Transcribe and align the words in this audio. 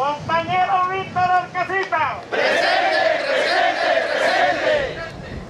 Compañero 0.00 0.88
Víctor 0.90 1.28
Orcasita. 1.42 2.22
Presente, 2.30 3.20
presente, 3.28 3.90
presente. 4.08 4.96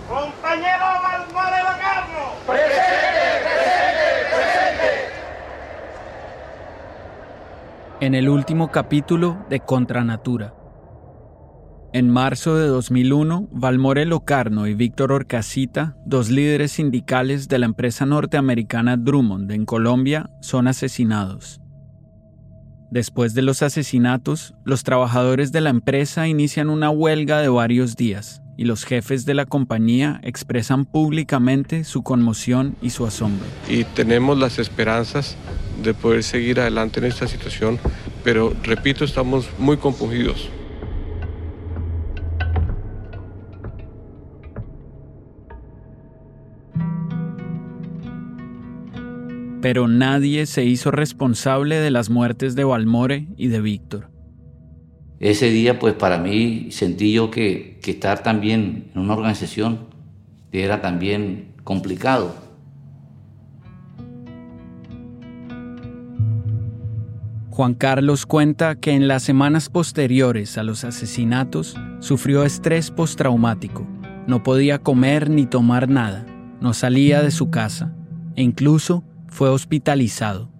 Compañero 0.09 0.87
Balmore 1.05 1.61
Locarno. 1.63 2.23
Presente, 2.49 3.31
presente, 3.47 4.07
presente. 4.35 4.91
En 8.01 8.17
el 8.17 8.29
último 8.29 8.73
capítulo 8.73 9.47
de 9.49 9.61
Contranatura. 9.61 10.53
En 11.93 12.11
marzo 12.11 12.57
de 12.57 12.67
2001, 12.67 13.47
Valmore 13.53 14.05
Locarno 14.05 14.67
y 14.67 14.75
Víctor 14.75 15.13
Orcasita, 15.13 15.97
dos 16.05 16.29
líderes 16.29 16.73
sindicales 16.73 17.47
de 17.47 17.61
la 17.61 17.67
empresa 17.67 18.05
norteamericana 18.05 18.97
Drummond 18.97 19.53
en 19.53 19.65
Colombia, 19.65 20.29
son 20.41 20.67
asesinados. 20.67 21.60
Después 22.91 23.35
de 23.35 23.43
los 23.43 23.63
asesinatos, 23.63 24.55
los 24.65 24.83
trabajadores 24.83 25.53
de 25.53 25.61
la 25.61 25.71
empresa 25.71 26.27
inician 26.27 26.69
una 26.69 26.91
huelga 26.91 27.41
de 27.41 27.49
varios 27.49 27.95
días 27.95 28.43
y 28.57 28.65
los 28.65 28.85
jefes 28.85 29.25
de 29.25 29.35
la 29.35 29.47
compañía 29.47 30.21
expresan 30.25 30.87
públicamente 30.87 31.85
su 31.85 32.03
conmoción 32.03 32.75
y 32.83 32.91
su 32.91 33.07
asombro. 33.07 33.47
y 33.69 33.85
tenemos 33.85 34.37
las 34.39 34.59
esperanzas 34.59 35.37
de 35.83 35.95
poder 35.95 36.25
seguir 36.25 36.59
adelante 36.59 36.99
en 36.99 37.07
esta 37.07 37.29
situación, 37.29 37.79
pero 38.25 38.55
repito, 38.65 39.05
estamos 39.05 39.49
muy 39.59 39.77
compungidos. 39.77 40.51
Pero 49.61 49.89
nadie 49.89 50.47
se 50.47 50.65
hizo 50.65 50.91
responsable 50.91 51.77
de 51.77 51.91
las 51.91 52.11
muertes 52.11 52.55
de 52.55 52.65
Valmore 52.65 53.29
y 53.37 53.49
de 53.49 53.61
Víctor. 53.61 54.11
Ese 55.19 55.51
día, 55.51 55.79
pues 55.79 55.95
para 55.95 56.19
mí 56.19 56.69
sentí 56.71 57.13
yo 57.13 57.31
que, 57.31 57.79
que 57.83 57.91
estar 57.91 58.23
también 58.23 58.91
en 58.95 59.01
una 59.01 59.15
organización 59.15 59.91
era 60.53 60.81
también 60.81 61.53
complicado. 61.63 62.35
Juan 67.51 67.75
Carlos 67.75 68.25
cuenta 68.25 68.77
que 68.77 68.93
en 68.93 69.07
las 69.07 69.23
semanas 69.23 69.69
posteriores 69.69 70.57
a 70.57 70.63
los 70.63 70.85
asesinatos 70.85 71.77
sufrió 71.99 72.45
estrés 72.45 72.91
postraumático. 72.91 73.87
No 74.27 74.43
podía 74.43 74.79
comer 74.79 75.29
ni 75.29 75.45
tomar 75.45 75.89
nada, 75.89 76.25
no 76.61 76.73
salía 76.73 77.23
de 77.23 77.31
su 77.31 77.51
casa 77.51 77.95
e 78.37 78.43
incluso 78.43 79.05
fue 79.31 79.49
hospitalizado. 79.49 80.51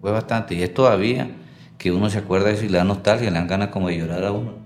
Fue 0.00 0.10
bastante. 0.10 0.54
Y 0.54 0.62
es 0.62 0.74
todavía 0.74 1.30
que 1.78 1.90
uno 1.92 2.10
se 2.10 2.18
acuerda 2.18 2.48
de 2.48 2.54
eso 2.54 2.64
y 2.64 2.68
le 2.68 2.78
da 2.78 2.84
nostalgia, 2.84 3.30
le 3.30 3.38
dan 3.38 3.48
ganas 3.48 3.68
como 3.68 3.88
de 3.88 3.98
llorar 3.98 4.24
a 4.24 4.32
uno. 4.32 4.62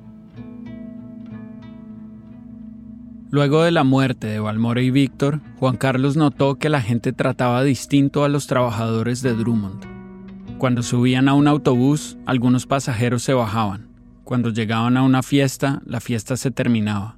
Luego 3.30 3.62
de 3.62 3.70
la 3.70 3.84
muerte 3.84 4.28
de 4.28 4.40
Valmore 4.40 4.82
y 4.82 4.90
Víctor, 4.90 5.40
Juan 5.58 5.76
Carlos 5.76 6.16
notó 6.16 6.56
que 6.56 6.68
la 6.68 6.80
gente 6.80 7.12
trataba 7.12 7.62
distinto 7.64 8.24
a 8.24 8.28
los 8.28 8.46
trabajadores 8.46 9.20
de 9.20 9.34
Drummond. 9.34 9.84
Cuando 10.58 10.82
subían 10.82 11.28
a 11.28 11.34
un 11.34 11.48
autobús, 11.48 12.16
algunos 12.24 12.66
pasajeros 12.66 13.22
se 13.22 13.34
bajaban. 13.34 13.88
Cuando 14.24 14.50
llegaban 14.50 14.96
a 14.96 15.02
una 15.02 15.22
fiesta, 15.22 15.82
la 15.84 16.00
fiesta 16.00 16.36
se 16.36 16.50
terminaba. 16.50 17.15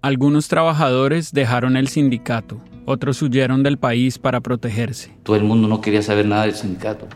Algunos 0.00 0.46
trabajadores 0.46 1.32
dejaron 1.32 1.76
el 1.76 1.88
sindicato, 1.88 2.60
otros 2.84 3.20
huyeron 3.20 3.64
del 3.64 3.78
país 3.78 4.16
para 4.16 4.40
protegerse. 4.40 5.12
Todo 5.24 5.34
el 5.34 5.42
mundo 5.42 5.66
no 5.66 5.80
quería 5.80 6.02
saber 6.02 6.24
nada 6.24 6.42
del 6.42 6.54
sindicato. 6.54 7.08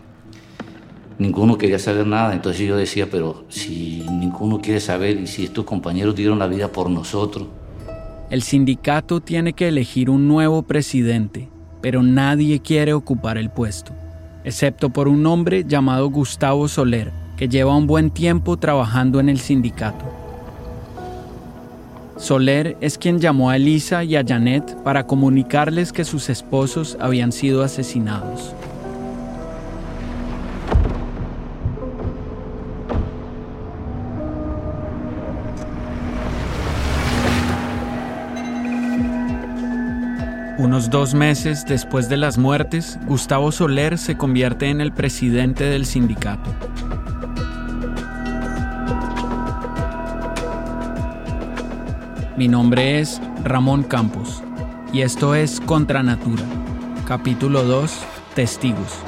Ninguno 1.17 1.59
quería 1.59 1.79
saber 1.79 2.09
nada. 2.09 2.33
Entonces 2.33 2.67
yo 2.67 2.77
decía, 2.77 3.07
pero 3.09 3.45
si 3.49 4.05
ninguno 4.11 4.61
quiere 4.61 4.81
saber 4.81 5.21
y 5.21 5.29
si 5.29 5.45
estos 5.45 5.65
compañeros 5.65 6.17
dieron 6.17 6.41
la 6.41 6.49
vida 6.49 6.69
por 6.73 6.91
nosotros, 6.91 7.47
El 8.31 8.43
sindicato 8.43 9.21
tiene 9.21 9.53
que 9.53 9.69
elegir 9.69 10.11
un 10.11 10.27
nuevo 10.27 10.63
presidente, 10.63 11.51
pero 11.83 12.03
nadie 12.03 12.61
quiere 12.61 12.95
ocupar 12.95 13.39
el 13.39 13.51
puesto, 13.51 13.93
excepto 14.43 14.91
por 14.91 15.07
un 15.07 15.25
hombre 15.27 15.65
llamado 15.69 16.09
Gustavo 16.11 16.67
Soler, 16.67 17.13
que 17.37 17.49
lleva 17.49 17.77
un 17.77 17.87
buen 17.87 18.11
tiempo 18.11 18.57
trabajando 18.57 19.21
en 19.21 19.29
el 19.29 19.39
sindicato. 19.39 20.22
Soler 22.23 22.77
es 22.81 22.99
quien 22.99 23.19
llamó 23.19 23.51
a 23.51 23.57
Elisa 23.57 24.05
y 24.05 24.15
a 24.15 24.23
Janet 24.25 24.77
para 24.85 25.09
comunicarles 25.09 25.93
que 25.93 26.05
sus 26.05 26.31
esposos 26.31 26.97
habían 27.01 27.33
sido 27.33 27.65
asesinados. 27.65 28.55
Unos 40.59 40.91
dos 40.91 41.15
meses 41.15 41.65
después 41.67 42.09
de 42.09 42.19
las 42.19 42.39
muertes, 42.39 43.01
Gustavo 43.09 43.51
Soler 43.51 43.99
se 43.99 44.17
convierte 44.17 44.67
en 44.67 44.81
el 44.81 44.93
presidente 44.93 45.65
del 45.65 45.87
sindicato. 45.87 46.55
Mi 52.43 52.49
nombre 52.49 52.99
es 52.99 53.21
Ramón 53.45 53.85
Campos 53.85 54.43
y 54.93 55.03
esto 55.03 55.37
es 55.37 55.61
Contra 55.61 56.03
Natura, 56.03 56.43
capítulo 57.07 57.63
2, 57.63 58.05
Testigos. 58.35 58.99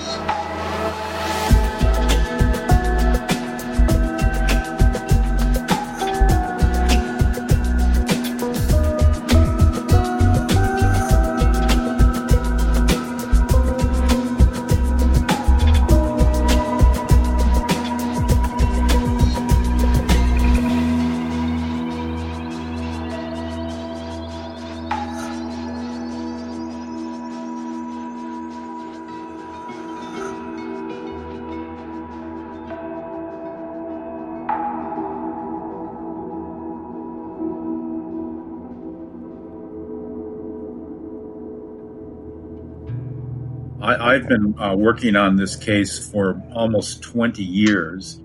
I've 44.14 44.28
been 44.28 44.54
uh, 44.60 44.76
working 44.76 45.16
on 45.16 45.36
this 45.36 45.56
case 45.56 45.98
for 45.98 46.41
almost 46.54 47.03
20 47.03 47.42
years. 47.42 48.21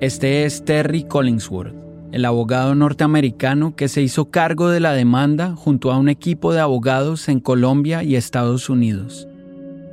Este 0.00 0.44
es 0.44 0.62
Terry 0.62 1.04
Collingsworth, 1.04 1.74
el 2.12 2.26
abogado 2.26 2.74
norteamericano 2.74 3.76
que 3.76 3.88
se 3.88 4.02
hizo 4.02 4.30
cargo 4.30 4.68
de 4.68 4.80
la 4.80 4.92
demanda 4.92 5.54
junto 5.56 5.90
a 5.90 5.96
un 5.96 6.10
equipo 6.10 6.52
de 6.52 6.60
abogados 6.60 7.30
en 7.30 7.40
Colombia 7.40 8.02
y 8.02 8.16
Estados 8.16 8.68
Unidos. 8.68 9.26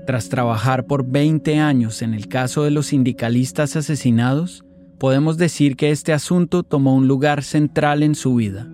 Tras 0.06 0.27
trabajar 0.27 0.88
por 0.88 1.06
20 1.10 1.60
años 1.60 2.01
en 2.01 2.13
el 2.13 2.27
caso 2.27 2.66
de 2.66 2.71
los 2.71 2.88
sindicalistas 2.88 3.77
asesinados, 3.77 4.66
podemos 4.98 5.38
decir 5.38 5.77
que 5.77 5.92
este 5.92 6.12
asunto 6.12 6.63
tomó 6.63 6.95
un 6.95 7.07
lugar 7.07 7.44
central 7.44 8.04
en 8.04 8.16
su 8.16 8.36
vida. 8.36 8.68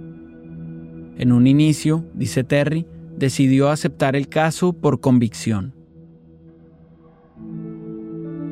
En 1.19 1.31
un 1.31 1.45
inicio, 1.45 2.05
dice 2.15 2.43
Terry, 2.43 2.87
decidió 3.17 3.69
aceptar 3.69 4.15
el 4.15 4.29
caso 4.29 4.73
por 4.73 4.99
convicción. 4.99 5.76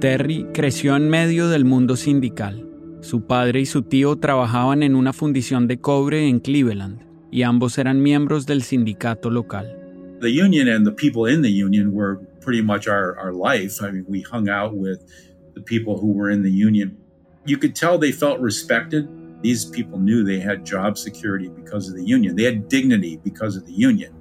Terry 0.06 0.46
creció 0.54 0.96
en 0.96 1.10
medio 1.10 1.50
del 1.50 1.66
mundo 1.66 1.96
sindical. 1.96 2.63
Su 3.02 3.25
padre 3.25 3.62
y 3.62 3.66
su 3.66 3.81
tío 3.81 4.18
trabajaban 4.18 4.84
en 4.84 4.94
una 4.94 5.13
fundición 5.13 5.68
de 5.68 5.80
cobre 5.80 6.28
en 6.28 6.42
Cleveland 6.42 7.00
y 7.31 7.42
ambos 7.42 7.80
eran 7.80 8.04
miembros 8.04 8.46
del 8.46 8.62
sindicato 8.62 9.31
local. 9.31 9.66
The 10.22 10.30
union 10.30 10.68
and 10.68 10.86
the 10.86 10.92
people 10.92 11.28
in 11.28 11.42
the 11.42 11.50
union 11.50 11.92
were 11.92 12.19
pretty 12.40 12.62
much 12.62 12.88
our, 12.88 13.18
our 13.18 13.34
life. 13.34 13.81
I 13.81 13.90
mean, 13.90 14.06
we 14.07 14.22
hung 14.22 14.48
out 14.48 14.75
with 14.75 15.00
the 15.56 15.62
people 15.62 15.96
who 15.96 16.13
were 16.13 16.31
in 16.31 16.44
the 16.44 16.54
union. 16.54 17.00
You 17.48 17.57
could 17.57 17.74
tell 17.74 17.98
they 17.98 18.12
felt 18.12 18.40
respected. 18.40 19.10
These 19.42 19.66
people 19.66 19.98
knew 19.98 20.24
they 20.24 20.40
had 20.40 20.63
job 20.63 21.00
security 21.00 21.50
because 21.50 21.90
of 21.90 21.96
the 21.96 22.06
union. 22.06 22.36
They 22.36 22.46
had 22.46 22.68
dignity 22.69 23.19
because 23.24 23.57
of 23.57 23.66
the 23.66 23.74
union. 23.74 24.13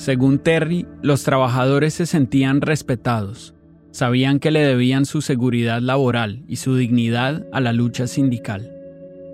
Según 0.00 0.38
Terry, 0.38 0.86
los 1.02 1.24
trabajadores 1.24 1.92
se 1.92 2.06
sentían 2.06 2.62
respetados. 2.62 3.54
Sabían 3.90 4.38
que 4.38 4.50
le 4.50 4.60
debían 4.60 5.04
su 5.04 5.20
seguridad 5.20 5.82
laboral 5.82 6.42
y 6.48 6.56
su 6.56 6.74
dignidad 6.74 7.44
a 7.52 7.60
la 7.60 7.74
lucha 7.74 8.06
sindical. 8.06 8.72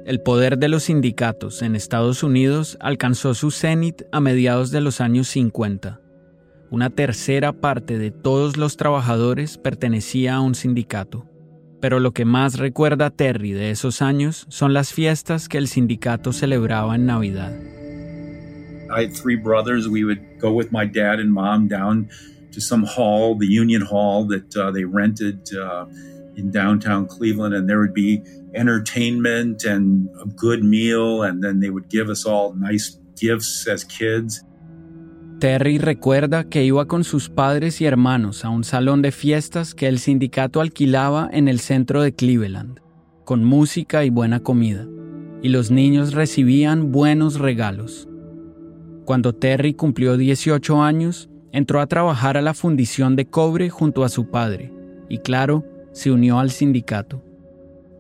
El 0.06 0.20
poder 0.20 0.58
de 0.58 0.66
los 0.66 0.82
sindicatos 0.82 1.62
en 1.62 1.76
Estados 1.76 2.24
Unidos 2.24 2.76
alcanzó 2.80 3.34
su 3.34 3.52
cenit 3.52 4.02
a 4.10 4.18
mediados 4.18 4.72
de 4.72 4.80
los 4.80 5.00
años 5.00 5.28
50. 5.28 6.00
Una 6.72 6.90
tercera 6.90 7.52
parte 7.52 7.96
de 7.96 8.10
todos 8.10 8.56
los 8.56 8.76
trabajadores 8.76 9.58
pertenecía 9.58 10.34
a 10.34 10.40
un 10.40 10.56
sindicato. 10.56 11.26
Pero 11.80 12.00
lo 12.00 12.10
que 12.10 12.24
más 12.24 12.58
recuerda 12.58 13.10
Terry 13.10 13.52
de 13.52 13.70
esos 13.70 14.02
años 14.02 14.46
son 14.48 14.74
las 14.74 14.92
fiestas 14.92 15.48
que 15.48 15.58
el 15.58 15.68
sindicato 15.68 16.32
celebraba 16.32 16.96
en 16.96 17.06
Navidad. 17.06 17.52
I 18.90 19.02
had 19.02 19.16
three 19.16 19.36
brothers. 19.36 19.88
We 19.88 20.04
would 20.04 20.38
go 20.38 20.52
with 20.52 20.72
my 20.72 20.86
dad 20.86 21.20
and 21.20 21.32
mom 21.32 21.68
down 21.68 22.08
to 22.52 22.60
some 22.60 22.84
hall, 22.84 23.34
the 23.34 23.46
Union 23.46 23.82
Hall 23.82 24.26
that 24.28 24.56
uh, 24.56 24.70
they 24.70 24.84
rented 24.84 25.48
uh, 25.54 25.86
in 26.36 26.50
downtown 26.50 27.06
Cleveland, 27.06 27.54
and 27.54 27.68
there 27.68 27.78
would 27.80 27.94
be 27.94 28.22
entertainment 28.54 29.64
and 29.64 30.08
a 30.22 30.26
good 30.26 30.62
meal, 30.64 31.22
and 31.22 31.42
then 31.42 31.60
they 31.60 31.70
would 31.70 31.88
give 31.88 32.08
us 32.08 32.24
all 32.24 32.54
nice 32.54 32.98
gifts 33.16 33.66
as 33.68 33.84
kids. 33.84 34.42
Terry 35.38 35.76
recuerda 35.76 36.44
que 36.44 36.64
iba 36.64 36.86
con 36.86 37.04
sus 37.04 37.28
padres 37.28 37.82
y 37.82 37.84
hermanos 37.84 38.46
a 38.46 38.48
un 38.48 38.64
salón 38.64 39.02
de 39.02 39.12
fiestas 39.12 39.74
que 39.74 39.86
el 39.86 39.98
sindicato 39.98 40.62
alquilaba 40.62 41.28
en 41.30 41.48
el 41.48 41.60
centro 41.60 42.00
de 42.00 42.14
Cleveland, 42.14 42.80
con 43.26 43.44
música 43.44 44.04
y 44.06 44.10
buena 44.10 44.40
comida, 44.40 44.86
y 45.42 45.50
los 45.50 45.70
niños 45.70 46.14
recibían 46.14 46.90
buenos 46.90 47.38
regalos. 47.38 48.08
Cuando 49.06 49.36
Terry 49.36 49.72
cumplió 49.74 50.16
18 50.16 50.82
años, 50.82 51.30
entró 51.52 51.80
a 51.80 51.86
trabajar 51.86 52.36
a 52.36 52.42
la 52.42 52.54
fundición 52.54 53.14
de 53.14 53.24
cobre 53.24 53.70
junto 53.70 54.02
a 54.02 54.08
su 54.08 54.32
padre, 54.32 54.72
y 55.08 55.18
claro, 55.18 55.64
se 55.92 56.10
unió 56.10 56.40
al 56.40 56.50
sindicato. 56.50 57.22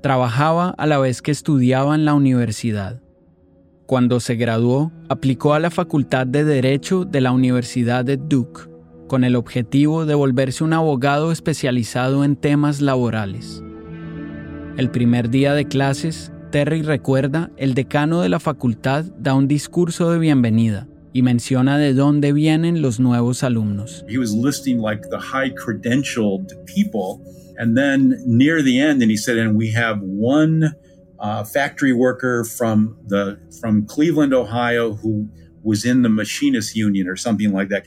Trabajaba 0.02 0.70
a 0.70 0.84
la 0.84 0.98
vez 0.98 1.22
que 1.22 1.30
estudiaba 1.30 1.94
en 1.94 2.06
la 2.06 2.14
universidad. 2.14 3.00
Cuando 3.86 4.18
se 4.18 4.34
graduó, 4.34 4.90
aplicó 5.08 5.54
a 5.54 5.60
la 5.60 5.70
Facultad 5.70 6.26
de 6.26 6.42
Derecho 6.42 7.04
de 7.04 7.20
la 7.20 7.30
Universidad 7.30 8.04
de 8.04 8.16
Duke, 8.16 8.62
con 9.06 9.22
el 9.22 9.36
objetivo 9.36 10.06
de 10.06 10.16
volverse 10.16 10.64
un 10.64 10.72
abogado 10.72 11.30
especializado 11.30 12.24
en 12.24 12.34
temas 12.34 12.80
laborales. 12.80 13.62
El 14.76 14.90
primer 14.90 15.30
día 15.30 15.54
de 15.54 15.68
clases, 15.68 16.32
Terry 16.50 16.82
recuerda, 16.82 17.52
el 17.56 17.74
decano 17.74 18.22
de 18.22 18.28
la 18.28 18.40
facultad 18.40 19.04
da 19.20 19.34
un 19.34 19.46
discurso 19.46 20.10
de 20.10 20.18
bienvenida 20.18 20.88
y 21.16 21.22
menciona 21.22 21.78
de 21.78 21.94
dónde 21.94 22.34
vienen 22.34 22.82
los 22.82 23.00
nuevos 23.00 23.42
alumnos. 23.42 24.04
He 24.06 24.18
was 24.18 24.34
listing 24.34 24.82
like 24.82 25.08
the 25.08 25.16
high 25.16 25.50
credentialed 25.50 26.52
people. 26.66 27.22
And 27.58 27.74
then 27.74 28.18
near 28.26 28.62
the 28.62 28.78
end, 28.78 29.00
and 29.00 29.10
he 29.10 29.16
said, 29.16 29.38
and 29.38 29.56
we 29.56 29.72
have 29.72 30.02
one 30.02 30.76
uh, 31.18 31.42
factory 31.44 31.94
worker 31.94 32.44
from 32.44 32.98
the 33.08 33.38
from 33.62 33.86
Cleveland, 33.86 34.34
Ohio, 34.34 34.94
who 34.94 35.26
was 35.64 35.86
in 35.86 36.02
the 36.02 36.10
machinists 36.10 36.76
union 36.76 37.08
or 37.08 37.16
something 37.16 37.50
like 37.50 37.70
that. 37.70 37.84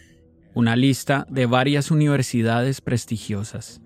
Una 0.56 0.76
lista 0.76 1.28
de 1.30 1.46
varias 1.46 1.92
universidades 1.92 2.82
prestigiosas. 2.82 3.80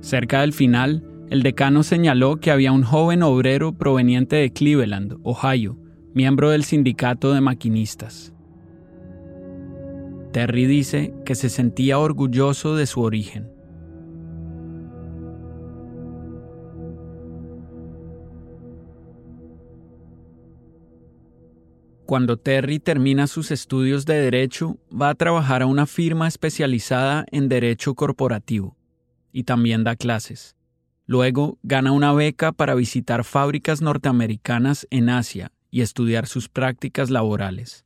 Cerca 0.00 0.40
del 0.40 0.52
final, 0.52 1.04
el 1.30 1.44
decano 1.44 1.84
señaló 1.84 2.40
que 2.40 2.50
había 2.50 2.72
un 2.72 2.82
joven 2.82 3.22
obrero 3.22 3.78
proveniente 3.78 4.34
de 4.34 4.52
Cleveland, 4.52 5.18
Ohio, 5.22 5.78
miembro 6.14 6.50
del 6.50 6.64
sindicato 6.64 7.32
de 7.32 7.40
maquinistas. 7.40 8.32
Terry 10.32 10.66
dice 10.66 11.14
que 11.24 11.34
se 11.34 11.48
sentía 11.48 11.98
orgulloso 11.98 12.76
de 12.76 12.86
su 12.86 13.00
origen. 13.00 13.50
Cuando 22.04 22.36
Terry 22.36 22.78
termina 22.78 23.26
sus 23.26 23.50
estudios 23.50 24.04
de 24.04 24.20
derecho, 24.20 24.76
va 24.90 25.08
a 25.08 25.14
trabajar 25.14 25.62
a 25.62 25.66
una 25.66 25.86
firma 25.86 26.28
especializada 26.28 27.24
en 27.30 27.48
derecho 27.48 27.94
corporativo 27.94 28.76
y 29.32 29.44
también 29.44 29.82
da 29.82 29.96
clases. 29.96 30.54
Luego 31.06 31.58
gana 31.62 31.92
una 31.92 32.12
beca 32.12 32.52
para 32.52 32.74
visitar 32.74 33.24
fábricas 33.24 33.80
norteamericanas 33.80 34.86
en 34.90 35.08
Asia 35.08 35.52
y 35.72 35.80
estudiar 35.80 36.28
sus 36.28 36.48
prácticas 36.48 37.10
laborales. 37.10 37.84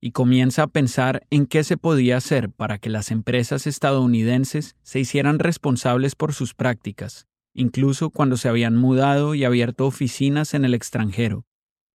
Y 0.00 0.10
comienza 0.10 0.64
a 0.64 0.66
pensar 0.66 1.24
en 1.30 1.46
qué 1.46 1.62
se 1.62 1.78
podía 1.78 2.18
hacer 2.18 2.50
para 2.50 2.78
que 2.78 2.90
las 2.90 3.12
empresas 3.12 3.66
estadounidenses 3.66 4.74
se 4.82 4.98
hicieran 4.98 5.38
responsables 5.38 6.16
por 6.16 6.34
sus 6.34 6.52
prácticas, 6.52 7.28
incluso 7.54 8.10
cuando 8.10 8.36
se 8.36 8.48
habían 8.48 8.76
mudado 8.76 9.36
y 9.36 9.44
abierto 9.44 9.86
oficinas 9.86 10.52
en 10.52 10.64
el 10.64 10.74
extranjero, 10.74 11.46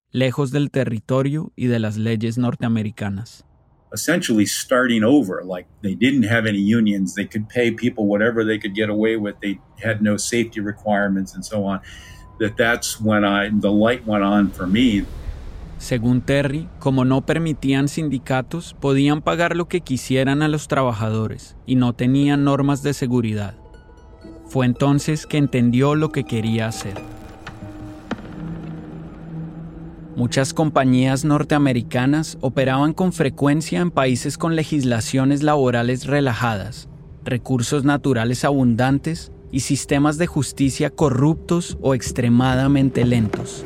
lejos 0.09 0.51
del 0.51 0.71
territorio 0.71 1.51
y 1.57 1.67
de 1.67 1.79
las 1.79 1.97
leyes 1.97 2.37
norteamericanas. 2.37 3.43
essentially 3.93 4.45
starting 4.45 5.03
over. 5.03 5.43
Like 5.43 5.67
they 5.81 5.95
didn't 5.95 6.23
have 6.23 6.45
any 6.45 6.59
unions. 6.59 7.15
They 7.15 7.25
could 7.25 7.47
pay 7.47 7.71
people 7.71 8.05
whatever 8.05 8.43
they 8.43 8.59
could 8.59 8.75
get 8.75 8.89
away 8.89 9.15
with. 9.15 9.35
They 9.41 9.59
had 9.81 10.01
no 10.01 10.17
safety 10.17 10.59
requirements 10.59 11.35
and 11.35 11.45
so 11.45 11.63
on. 11.63 11.81
That 12.39 12.55
that's 12.57 12.99
when 13.01 13.23
I 13.23 13.49
the 13.49 13.71
light 13.71 14.05
went 14.05 14.23
on 14.23 14.51
for 14.51 14.67
me. 14.67 15.05
Según 15.77 16.21
Terry, 16.21 16.67
como 16.79 17.05
no 17.05 17.21
permitían 17.21 17.87
sindicatos, 17.87 18.75
podían 18.79 19.21
pagar 19.21 19.55
lo 19.55 19.67
que 19.67 19.81
quisieran 19.81 20.41
a 20.41 20.47
los 20.47 20.67
trabajadores 20.67 21.55
y 21.67 21.75
no 21.75 21.93
tenían 21.93 22.43
normas 22.43 22.81
de 22.81 22.93
seguridad. 22.93 23.55
Fue 24.47 24.65
entonces 24.65 25.27
que 25.27 25.37
entendió 25.37 25.93
lo 25.93 26.11
que 26.11 26.23
quería 26.23 26.67
hacer. 26.67 26.95
Muchas 30.15 30.51
compañías 30.55 31.25
norteamericanas 31.25 32.39
operaban 32.41 32.93
con 32.93 33.13
frecuencia 33.13 33.79
en 33.81 33.91
países 33.91 34.39
con 34.39 34.55
legislaciones 34.55 35.43
laborales 35.43 36.07
relajadas, 36.07 36.89
recursos 37.23 37.83
naturales 37.83 38.43
abundantes 38.43 39.31
y 39.51 39.61
sistemas 39.61 40.17
de 40.17 40.27
justicia 40.27 40.89
corruptos 40.89 41.77
o 41.81 41.93
extremadamente 41.93 43.05
lentos. 43.05 43.65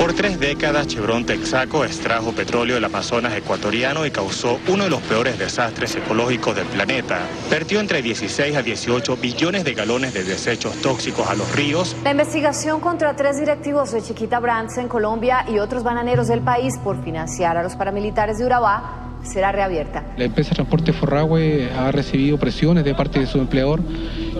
Por 0.00 0.14
tres 0.14 0.40
décadas, 0.40 0.86
Chevron 0.86 1.26
Texaco 1.26 1.84
extrajo 1.84 2.32
petróleo 2.32 2.76
del 2.76 2.84
Amazonas 2.86 3.34
ecuatoriano 3.34 4.06
y 4.06 4.10
causó 4.10 4.58
uno 4.66 4.84
de 4.84 4.88
los 4.88 5.02
peores 5.02 5.38
desastres 5.38 5.94
ecológicos 5.94 6.56
del 6.56 6.64
planeta. 6.68 7.18
Vertió 7.50 7.80
entre 7.80 8.00
16 8.00 8.56
a 8.56 8.62
18 8.62 9.18
billones 9.18 9.62
de 9.62 9.74
galones 9.74 10.14
de 10.14 10.24
desechos 10.24 10.74
tóxicos 10.80 11.28
a 11.28 11.34
los 11.34 11.54
ríos. 11.54 11.94
La 12.02 12.12
investigación 12.12 12.80
contra 12.80 13.14
tres 13.14 13.38
directivos 13.38 13.92
de 13.92 14.00
Chiquita 14.00 14.40
Brands 14.40 14.78
en 14.78 14.88
Colombia 14.88 15.44
y 15.46 15.58
otros 15.58 15.82
bananeros 15.82 16.28
del 16.28 16.40
país 16.40 16.78
por 16.78 17.04
financiar 17.04 17.58
a 17.58 17.62
los 17.62 17.76
paramilitares 17.76 18.38
de 18.38 18.46
Urabá 18.46 19.09
será 19.22 19.52
reabierta. 19.52 20.04
La 20.16 20.24
empresa 20.24 20.50
de 20.50 20.56
transporte 20.56 20.92
Forragüe 20.92 21.68
ha 21.76 21.90
recibido 21.92 22.38
presiones 22.38 22.84
de 22.84 22.94
parte 22.94 23.20
de 23.20 23.26
su 23.26 23.38
empleador, 23.38 23.80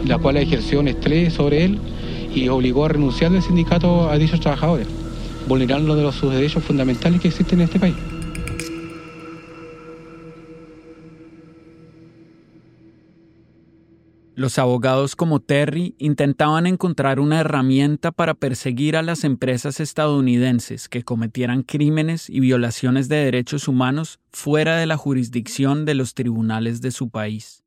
la 0.04 0.18
cual 0.18 0.36
ejerció 0.36 0.80
un 0.80 0.88
estrés 0.88 1.34
sobre 1.34 1.64
él 1.64 1.78
y 2.34 2.48
obligó 2.48 2.84
a 2.84 2.88
renunciar 2.88 3.30
del 3.30 3.42
sindicato 3.42 4.08
a 4.08 4.16
dichos 4.16 4.40
trabajadores 4.40 4.86
vulnerando 5.50 5.96
de 5.96 6.02
los 6.02 6.14
sus 6.14 6.32
derechos 6.32 6.62
fundamentales 6.62 7.20
que 7.20 7.28
existen 7.28 7.60
en 7.60 7.64
este 7.64 7.80
país. 7.80 7.96
Los 14.40 14.58
abogados 14.58 15.16
como 15.16 15.40
Terry 15.40 15.94
intentaban 15.98 16.66
encontrar 16.66 17.20
una 17.20 17.40
herramienta 17.40 18.10
para 18.10 18.32
perseguir 18.32 18.96
a 18.96 19.02
las 19.02 19.22
empresas 19.24 19.80
estadounidenses 19.80 20.88
que 20.88 21.02
cometieran 21.02 21.62
crímenes 21.62 22.30
y 22.30 22.40
violaciones 22.40 23.10
de 23.10 23.16
derechos 23.16 23.68
humanos 23.68 24.18
fuera 24.32 24.78
de 24.78 24.86
la 24.86 24.96
jurisdicción 24.96 25.84
de 25.84 25.94
los 25.94 26.14
tribunales 26.14 26.80
de 26.80 26.90
su 26.90 27.10
país. 27.10 27.64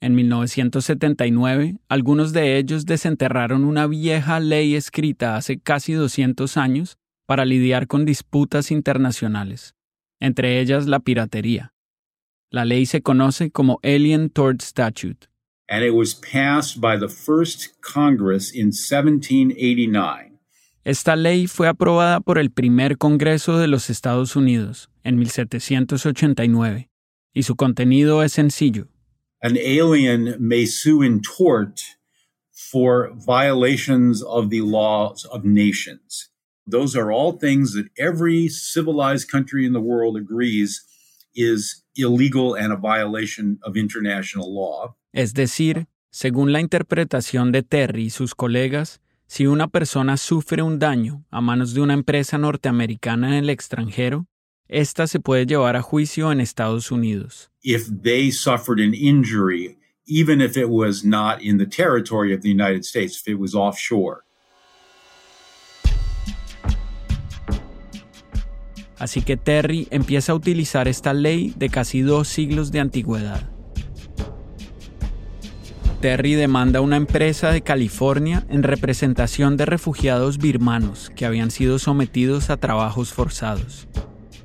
En 0.00 0.16
1979, 0.16 1.76
algunos 1.88 2.32
de 2.32 2.58
ellos 2.58 2.86
desenterraron 2.86 3.62
una 3.62 3.86
vieja 3.86 4.40
ley 4.40 4.74
escrita 4.74 5.36
hace 5.36 5.60
casi 5.60 5.92
200 5.92 6.56
años 6.56 6.98
para 7.24 7.44
lidiar 7.44 7.86
con 7.86 8.04
disputas 8.04 8.72
internacionales, 8.72 9.76
entre 10.18 10.58
ellas 10.58 10.88
la 10.88 10.98
piratería. 10.98 11.72
La 12.50 12.64
ley 12.64 12.86
se 12.86 13.00
conoce 13.00 13.52
como 13.52 13.78
Alien 13.84 14.28
Tort 14.28 14.60
Statute. 14.60 15.29
And 15.70 15.84
it 15.84 15.94
was 15.94 16.14
passed 16.14 16.80
by 16.80 16.96
the 16.96 17.08
first 17.08 17.80
Congress 17.80 18.50
in 18.50 18.72
1789. 18.72 20.38
Esta 20.84 21.14
ley 21.14 21.46
fue 21.46 21.68
aprobada 21.68 22.20
por 22.20 22.38
el 22.38 22.50
primer 22.50 22.96
Congreso 22.96 23.58
de 23.58 23.68
los 23.68 23.88
Estados 23.88 24.34
Unidos 24.34 24.88
en 25.04 25.16
1789 25.18 26.88
y 27.34 27.42
su 27.42 27.54
contenido 27.54 28.22
es 28.24 28.32
sencillo. 28.32 28.88
An 29.42 29.56
alien 29.56 30.36
may 30.40 30.66
sue 30.66 31.02
in 31.02 31.20
tort 31.22 31.80
for 32.52 33.12
violations 33.14 34.22
of 34.22 34.50
the 34.50 34.62
laws 34.62 35.24
of 35.26 35.44
nations. 35.44 36.30
Those 36.66 36.96
are 36.96 37.10
all 37.10 37.32
things 37.32 37.74
that 37.74 37.88
every 37.98 38.48
civilized 38.48 39.30
country 39.30 39.64
in 39.64 39.72
the 39.72 39.80
world 39.80 40.16
agrees 40.16 40.84
is 41.34 41.84
illegal 41.96 42.54
and 42.54 42.72
a 42.72 42.76
violation 42.76 43.58
of 43.62 43.76
international 43.76 44.52
law. 44.52 44.94
Es 45.12 45.34
decir, 45.34 45.88
según 46.10 46.52
la 46.52 46.60
interpretación 46.60 47.50
de 47.50 47.64
Terry 47.64 48.04
y 48.04 48.10
sus 48.10 48.36
colegas, 48.36 49.00
si 49.26 49.46
una 49.46 49.66
persona 49.66 50.16
sufre 50.16 50.62
un 50.62 50.78
daño 50.78 51.24
a 51.30 51.40
manos 51.40 51.74
de 51.74 51.80
una 51.80 51.94
empresa 51.94 52.38
norteamericana 52.38 53.28
en 53.28 53.44
el 53.44 53.50
extranjero, 53.50 54.26
ésta 54.68 55.08
se 55.08 55.18
puede 55.18 55.46
llevar 55.46 55.74
a 55.74 55.82
juicio 55.82 56.30
en 56.30 56.40
Estados 56.40 56.92
Unidos. 56.92 57.50
If 57.62 57.88
they 58.02 58.30
suffered 58.30 58.80
an 58.80 58.94
injury, 58.94 59.78
even 60.06 60.40
if 60.40 60.56
it 60.56 60.68
was 60.68 61.04
not 61.04 61.42
in 61.42 61.58
the 61.58 61.66
territory 61.66 62.32
of 62.32 62.42
the 62.42 62.50
United 62.50 62.84
States, 62.84 63.20
if 63.20 63.26
it 63.26 63.38
was 63.38 63.54
offshore. 63.54 64.22
Así 68.96 69.22
que 69.22 69.36
Terry 69.36 69.88
empieza 69.90 70.32
a 70.32 70.34
utilizar 70.36 70.86
esta 70.86 71.14
ley 71.14 71.52
de 71.56 71.68
casi 71.68 72.02
dos 72.02 72.28
siglos 72.28 72.70
de 72.70 72.80
antigüedad. 72.80 73.59
Terry 76.00 76.32
demanda 76.32 76.78
a 76.78 76.82
una 76.82 76.96
empresa 76.96 77.50
de 77.50 77.60
California 77.60 78.46
en 78.48 78.62
representación 78.62 79.58
de 79.58 79.66
refugiados 79.66 80.38
birmanos 80.38 81.12
que 81.14 81.26
habían 81.26 81.50
sido 81.50 81.78
sometidos 81.78 82.48
a 82.48 82.56
trabajos 82.56 83.12
forzados. 83.12 83.86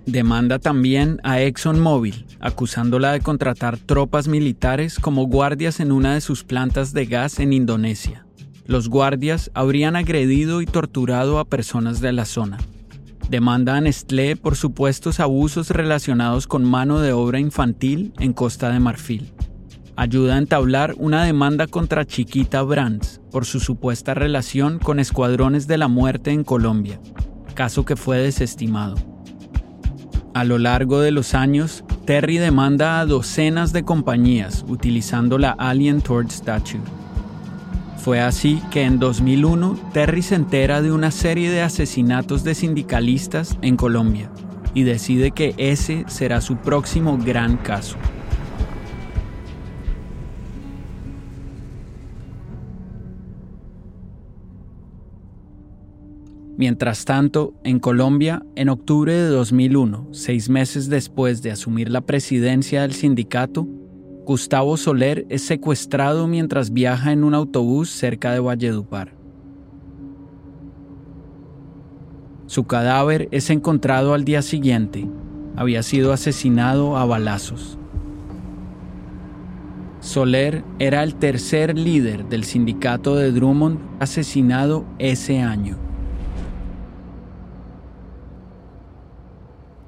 Demanda 0.06 0.60
también 0.60 1.22
a 1.24 1.40
ExxonMobil, 1.40 2.26
acusándola 2.42 3.14
de 3.14 3.22
contratar 3.22 3.78
tropas 3.78 4.28
militares 4.28 5.00
como 5.00 5.28
guardias 5.28 5.80
en 5.80 5.94
una 5.94 6.16
de 6.16 6.20
sus 6.20 6.44
plantas 6.44 6.92
de 6.92 7.06
gas 7.06 7.40
en 7.40 7.54
Indonesia. 7.54 8.26
Los 8.66 8.90
guardias 8.90 9.50
habrían 9.54 9.96
agredido 9.96 10.62
y 10.62 10.66
torturado 10.66 11.40
a 11.40 11.46
personas 11.46 12.02
de 12.02 12.12
la 12.12 12.26
zona. 12.26 12.58
Demanda 13.30 13.78
a 13.78 13.82
Nestlé 13.82 14.36
por 14.36 14.58
supuestos 14.58 15.22
abusos 15.22 15.70
relacionados 15.70 16.48
con 16.48 16.66
mano 16.66 17.00
de 17.00 17.14
obra 17.14 17.40
infantil 17.40 18.12
en 18.20 18.34
Costa 18.34 18.72
de 18.72 18.82
Marfil 18.82 19.32
ayuda 19.96 20.36
a 20.36 20.38
entablar 20.38 20.96
una 20.98 21.24
demanda 21.24 21.68
contra 21.68 22.06
Chiquita 22.06 22.62
Brands 22.62 23.22
por 23.32 23.46
su 23.46 23.60
supuesta 23.60 24.14
relación 24.14 24.80
con 24.80 25.00
escuadrones 25.00 25.68
de 25.68 25.78
la 25.78 25.88
muerte 25.88 26.32
en 26.32 26.44
Colombia, 26.44 27.00
caso 27.54 27.86
que 27.86 27.96
fue 27.96 28.18
desestimado. 28.20 28.96
A 30.34 30.44
lo 30.44 30.58
largo 30.58 31.00
de 31.00 31.12
los 31.12 31.34
años, 31.34 31.86
Terry 32.06 32.38
demanda 32.38 33.00
a 33.00 33.06
docenas 33.06 33.72
de 33.72 33.84
compañías 33.84 34.66
utilizando 34.68 35.38
la 35.38 35.52
Alien 35.52 36.02
Tort 36.02 36.30
Statute. 36.30 36.84
Fue 37.98 38.22
así 38.22 38.62
que 38.70 38.84
en 38.84 39.00
2001 39.00 39.80
Terry 39.94 40.22
se 40.22 40.36
entera 40.36 40.82
de 40.82 40.92
una 40.92 41.10
serie 41.10 41.50
de 41.50 41.62
asesinatos 41.62 42.44
de 42.44 42.54
sindicalistas 42.54 43.58
en 43.62 43.78
Colombia 43.78 44.30
y 44.76 44.84
decide 44.84 45.32
que 45.32 45.56
ese 45.58 46.04
será 46.08 46.42
su 46.42 46.58
próximo 46.58 47.18
gran 47.18 47.58
caso. 47.58 47.98
Mientras 56.58 57.04
tanto, 57.04 57.54
en 57.66 57.80
Colombia, 57.80 58.46
en 58.56 58.70
octubre 58.70 59.14
de 59.14 59.28
2001, 59.28 60.08
seis 60.12 60.50
meses 60.50 60.90
después 60.90 61.42
de 61.42 61.52
asumir 61.52 61.90
la 61.90 62.02
presidencia 62.02 62.84
del 62.84 62.94
sindicato, 62.94 63.68
Gustavo 64.26 64.78
Soler 64.78 65.26
es 65.30 65.42
secuestrado 65.44 66.28
mientras 66.28 66.72
viaja 66.72 67.12
en 67.12 67.26
un 67.26 67.34
autobús 67.34 67.90
cerca 67.90 68.32
de 68.32 68.40
Valledupar. 68.40 69.14
Su 72.48 72.64
cadáver 72.64 73.28
es 73.32 73.50
encontrado 73.50 74.14
al 74.14 74.24
día 74.24 74.42
siguiente. 74.42 75.08
Había 75.58 75.84
sido 75.84 76.14
asesinado 76.14 76.96
a 76.96 77.06
balazos. 77.06 77.78
Soler 80.00 80.64
era 80.80 81.04
el 81.04 81.16
tercer 81.16 81.78
líder 81.78 82.30
del 82.30 82.46
sindicato 82.46 83.16
de 83.16 83.32
Drummond 83.32 83.80
asesinado 84.00 84.86
ese 85.00 85.42
año. 85.42 85.85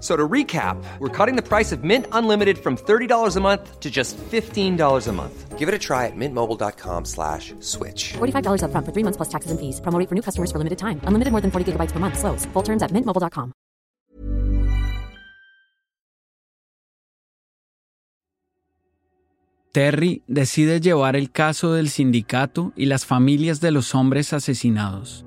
So 0.00 0.16
to 0.16 0.26
recap, 0.26 0.82
we're 0.98 1.08
cutting 1.08 1.36
the 1.36 1.46
price 1.46 1.72
of 1.72 1.84
Mint 1.84 2.06
Unlimited 2.12 2.56
from 2.56 2.76
$30 2.76 3.36
a 3.36 3.40
month 3.40 3.80
to 3.80 3.90
just 3.90 4.16
$15 4.16 5.08
a 5.08 5.12
month. 5.12 5.58
Give 5.58 5.68
it 5.68 5.74
a 5.74 5.78
try 5.78 6.06
at 6.06 6.16
mintmobile.com 6.16 7.04
slash 7.04 7.52
switch. 7.60 8.14
$45 8.14 8.62
up 8.62 8.70
front 8.70 8.86
for 8.86 8.92
three 8.92 9.04
months 9.04 9.18
plus 9.18 9.28
taxes 9.28 9.50
and 9.50 9.60
fees. 9.60 9.78
Promo 9.82 10.08
for 10.08 10.14
new 10.14 10.22
customers 10.22 10.50
for 10.50 10.56
limited 10.56 10.78
time. 10.78 11.02
Unlimited 11.04 11.32
more 11.32 11.42
than 11.42 11.50
40 11.50 11.72
gigabytes 11.72 11.92
per 11.92 12.00
month. 12.00 12.18
Slows. 12.18 12.46
Full 12.54 12.62
terms 12.62 12.82
at 12.82 12.92
mintmobile.com. 12.92 13.52
Terry 19.72 20.22
decide 20.26 20.80
llevar 20.80 21.14
el 21.14 21.30
caso 21.30 21.74
del 21.74 21.90
sindicato 21.90 22.72
y 22.74 22.86
las 22.86 23.06
familias 23.06 23.60
de 23.60 23.70
los 23.70 23.94
hombres 23.94 24.32
asesinados. 24.32 25.24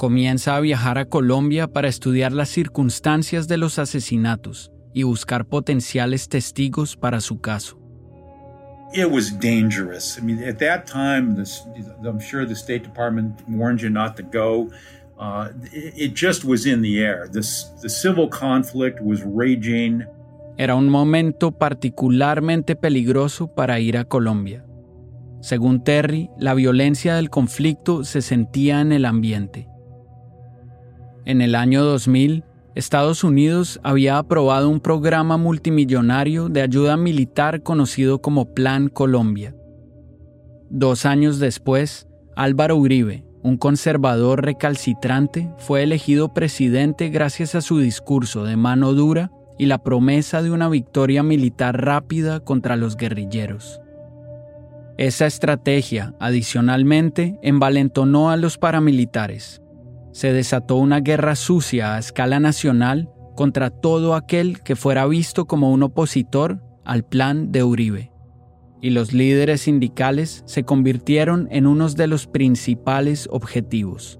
Comienza 0.00 0.56
a 0.56 0.60
viajar 0.60 0.96
a 0.96 1.04
Colombia 1.04 1.66
para 1.66 1.86
estudiar 1.86 2.32
las 2.32 2.48
circunstancias 2.48 3.48
de 3.48 3.58
los 3.58 3.78
asesinatos 3.78 4.72
y 4.94 5.02
buscar 5.02 5.44
potenciales 5.44 6.30
testigos 6.30 6.96
para 6.96 7.20
su 7.20 7.42
caso. 7.42 7.78
It 8.94 9.10
was 9.10 9.30
dangerous. 9.38 10.16
I 10.16 10.22
mean, 10.22 10.42
at 10.42 10.56
that 10.60 10.86
time, 10.86 11.36
this, 11.36 11.62
I'm 12.02 12.18
sure 12.18 12.46
the 12.46 12.56
State 12.56 12.82
Department 12.82 13.42
warned 13.46 13.82
you 13.82 13.90
not 13.90 14.16
to 14.16 14.22
go. 14.22 14.70
Uh, 15.18 15.50
it 15.70 16.14
just 16.14 16.46
was 16.46 16.64
in 16.64 16.80
the 16.80 17.04
air. 17.04 17.28
This, 17.30 17.66
the 17.82 17.90
civil 17.90 18.26
conflict 18.26 19.02
was 19.02 19.20
raging. 19.22 20.06
Era 20.56 20.76
un 20.76 20.88
momento 20.88 21.52
particularmente 21.52 22.74
peligroso 22.74 23.54
para 23.54 23.78
ir 23.80 23.98
a 23.98 24.04
Colombia. 24.06 24.64
Según 25.42 25.84
Terry, 25.84 26.30
la 26.38 26.54
violencia 26.54 27.16
del 27.16 27.28
conflicto 27.28 28.02
se 28.04 28.22
sentía 28.22 28.80
en 28.80 28.92
el 28.92 29.04
ambiente. 29.04 29.69
En 31.30 31.42
el 31.42 31.54
año 31.54 31.84
2000, 31.84 32.42
Estados 32.74 33.22
Unidos 33.22 33.78
había 33.84 34.18
aprobado 34.18 34.68
un 34.68 34.80
programa 34.80 35.36
multimillonario 35.36 36.48
de 36.48 36.60
ayuda 36.60 36.96
militar 36.96 37.62
conocido 37.62 38.20
como 38.20 38.52
Plan 38.52 38.88
Colombia. 38.88 39.54
Dos 40.70 41.06
años 41.06 41.38
después, 41.38 42.08
Álvaro 42.34 42.74
Uribe, 42.74 43.22
un 43.44 43.58
conservador 43.58 44.44
recalcitrante, 44.44 45.48
fue 45.58 45.84
elegido 45.84 46.34
presidente 46.34 47.10
gracias 47.10 47.54
a 47.54 47.60
su 47.60 47.78
discurso 47.78 48.42
de 48.42 48.56
mano 48.56 48.92
dura 48.92 49.30
y 49.56 49.66
la 49.66 49.84
promesa 49.84 50.42
de 50.42 50.50
una 50.50 50.68
victoria 50.68 51.22
militar 51.22 51.80
rápida 51.80 52.40
contra 52.40 52.74
los 52.74 52.96
guerrilleros. 52.96 53.80
Esa 54.98 55.26
estrategia, 55.26 56.12
adicionalmente, 56.18 57.38
envalentonó 57.40 58.30
a 58.30 58.36
los 58.36 58.58
paramilitares, 58.58 59.62
se 60.12 60.32
desató 60.32 60.76
una 60.76 61.00
guerra 61.00 61.36
sucia 61.36 61.94
a 61.94 61.98
escala 61.98 62.40
nacional 62.40 63.10
contra 63.36 63.70
todo 63.70 64.14
aquel 64.14 64.60
que 64.62 64.76
fuera 64.76 65.06
visto 65.06 65.46
como 65.46 65.70
un 65.72 65.82
opositor 65.82 66.60
al 66.84 67.04
plan 67.04 67.52
de 67.52 67.62
Uribe. 67.62 68.12
Y 68.82 68.90
los 68.90 69.12
líderes 69.12 69.62
sindicales 69.62 70.42
se 70.46 70.64
convirtieron 70.64 71.48
en 71.50 71.66
unos 71.66 71.96
de 71.96 72.06
los 72.06 72.26
principales 72.26 73.28
objetivos. 73.30 74.18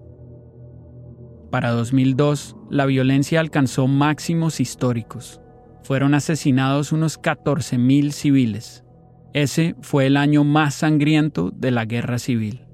Para 1.50 1.70
2002, 1.70 2.56
la 2.70 2.86
violencia 2.86 3.40
alcanzó 3.40 3.88
máximos 3.88 4.60
históricos. 4.60 5.40
Fueron 5.82 6.14
asesinados 6.14 6.92
unos 6.92 7.20
14.000 7.20 8.12
civiles. 8.12 8.84
Ese 9.32 9.74
fue 9.80 10.06
el 10.06 10.16
año 10.16 10.44
más 10.44 10.74
sangriento 10.74 11.50
de 11.50 11.72
la 11.72 11.86
guerra 11.86 12.18
civil. 12.18 12.69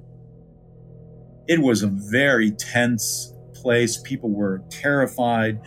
It 1.49 1.61
was 1.61 1.83
a 1.83 1.91
very 2.11 2.51
tense 2.51 3.33
place. 3.55 3.97
People 4.03 4.31
were 4.31 4.63
terrified 4.69 5.61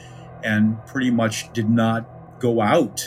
and 0.43 0.77
pretty 0.85 1.11
much 1.11 1.51
did 1.53 1.69
not 1.69 2.39
go 2.41 2.61
out. 2.61 3.01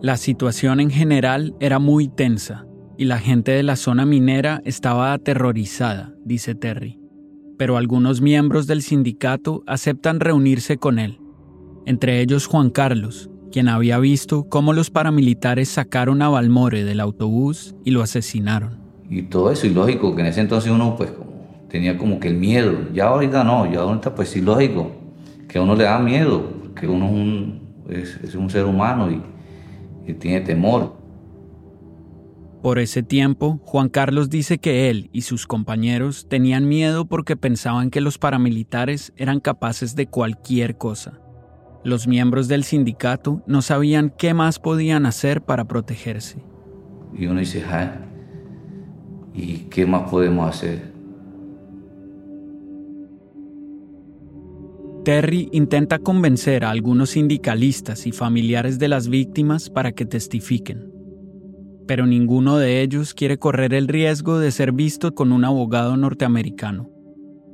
La 0.00 0.16
situación 0.16 0.80
en 0.80 0.90
general 0.90 1.54
era 1.60 1.78
muy 1.78 2.08
tensa 2.08 2.66
y 2.96 3.06
la 3.06 3.18
gente 3.18 3.52
de 3.52 3.62
la 3.62 3.76
zona 3.76 4.04
minera 4.04 4.60
estaba 4.64 5.12
aterrorizada, 5.12 6.14
dice 6.24 6.54
Terry. 6.54 7.00
Pero 7.58 7.76
algunos 7.76 8.20
miembros 8.20 8.66
del 8.66 8.82
sindicato 8.82 9.62
aceptan 9.66 10.20
reunirse 10.20 10.76
con 10.76 10.98
él, 10.98 11.18
entre 11.86 12.20
ellos 12.20 12.46
Juan 12.46 12.70
Carlos, 12.70 13.30
quien 13.50 13.68
había 13.68 13.98
visto 13.98 14.48
cómo 14.48 14.72
los 14.72 14.90
paramilitares 14.90 15.70
sacaron 15.70 16.22
a 16.22 16.28
Balmore 16.28 16.84
del 16.84 17.00
autobús 17.00 17.74
y 17.84 17.92
lo 17.92 18.02
asesinaron. 18.02 18.83
Y 19.08 19.22
todo 19.22 19.50
eso, 19.50 19.66
y 19.66 19.70
lógico 19.70 20.14
que 20.14 20.22
en 20.22 20.28
ese 20.28 20.40
entonces 20.40 20.70
uno 20.70 20.96
pues 20.96 21.12
tenía 21.68 21.98
como 21.98 22.20
que 22.20 22.28
el 22.28 22.36
miedo, 22.36 22.88
ya 22.92 23.08
ahorita 23.08 23.44
no, 23.44 23.70
ya 23.70 23.80
ahorita 23.80 24.14
pues 24.14 24.30
sí 24.30 24.40
lógico, 24.40 24.90
que 25.48 25.58
a 25.58 25.62
uno 25.62 25.74
le 25.74 25.84
da 25.84 25.98
miedo, 25.98 26.72
que 26.74 26.86
uno 26.86 27.60
es 27.88 28.34
un, 28.34 28.48
ser 28.48 28.64
humano 28.64 29.10
y, 29.10 29.20
y 30.06 30.14
tiene 30.14 30.40
temor. 30.40 30.94
Por 32.62 32.78
ese 32.78 33.02
tiempo, 33.02 33.60
Juan 33.64 33.90
Carlos 33.90 34.30
dice 34.30 34.56
que 34.56 34.88
él 34.88 35.10
y 35.12 35.20
sus 35.22 35.46
compañeros 35.46 36.28
tenían 36.30 36.66
miedo 36.66 37.04
porque 37.04 37.36
pensaban 37.36 37.90
que 37.90 38.00
los 38.00 38.16
paramilitares 38.16 39.12
eran 39.16 39.40
capaces 39.40 39.94
de 39.96 40.06
cualquier 40.06 40.78
cosa. 40.78 41.20
Los 41.84 42.08
miembros 42.08 42.48
del 42.48 42.64
sindicato 42.64 43.42
no 43.46 43.60
sabían 43.60 44.14
qué 44.16 44.32
más 44.32 44.58
podían 44.58 45.04
hacer 45.04 45.42
para 45.42 45.66
protegerse. 45.66 46.42
Y 47.12 47.26
uno 47.26 47.40
dice, 47.40 47.62
¿y 49.34 49.66
qué 49.70 49.86
más 49.86 50.10
podemos 50.10 50.48
hacer? 50.48 50.92
Terry 55.04 55.50
intenta 55.52 55.98
convencer 55.98 56.64
a 56.64 56.70
algunos 56.70 57.10
sindicalistas 57.10 58.06
y 58.06 58.12
familiares 58.12 58.78
de 58.78 58.88
las 58.88 59.08
víctimas 59.08 59.68
para 59.68 59.92
que 59.92 60.06
testifiquen 60.06 60.94
pero 61.86 62.06
ninguno 62.06 62.58
de 62.58 62.82
ellos 62.82 63.14
quiere 63.14 63.38
correr 63.38 63.74
el 63.74 63.88
riesgo 63.88 64.38
de 64.38 64.50
ser 64.50 64.72
visto 64.72 65.14
con 65.14 65.32
un 65.32 65.44
abogado 65.44 65.96
norteamericano. 65.96 66.90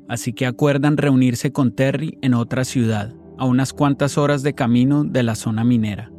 Así 0.08 0.32
que 0.32 0.46
acuerdan 0.46 0.96
reunirse 0.96 1.52
con 1.52 1.72
Terry 1.74 2.18
en 2.22 2.34
otra 2.34 2.64
ciudad, 2.64 3.14
a 3.38 3.44
unas 3.44 3.72
cuantas 3.72 4.18
horas 4.18 4.42
de 4.42 4.54
camino 4.54 5.04
de 5.04 5.22
la 5.22 5.34
zona 5.34 5.64
minera. 5.64 6.10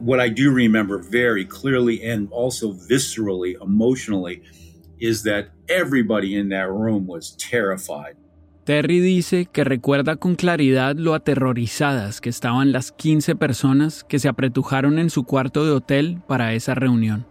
What 0.00 0.24
I 0.24 0.30
do 0.30 0.50
remember 0.52 0.98
very 0.98 1.46
clearly 1.46 2.02
and 2.04 2.28
also 2.32 2.74
viscerally, 2.88 3.56
emotionally, 3.62 4.42
is 5.02 5.24
that 5.24 5.48
everybody 5.68 6.36
in 6.38 6.48
that 6.50 6.70
room 6.70 7.06
was 7.06 7.36
terrified. 7.36 8.16
Terry 8.64 9.00
dice 9.00 9.48
que 9.50 9.64
recuerda 9.64 10.16
con 10.16 10.36
claridad 10.36 10.94
lo 10.96 11.14
aterrorizadas 11.14 12.20
que 12.20 12.30
estaban 12.30 12.70
las 12.70 12.92
15 12.92 13.34
personas 13.34 14.04
que 14.04 14.20
se 14.20 14.28
apretujaron 14.28 15.00
en 15.00 15.10
su 15.10 15.24
cuarto 15.24 15.64
de 15.64 15.72
hotel 15.72 16.22
para 16.28 16.54
esa 16.54 16.74
reunión. 16.74 17.26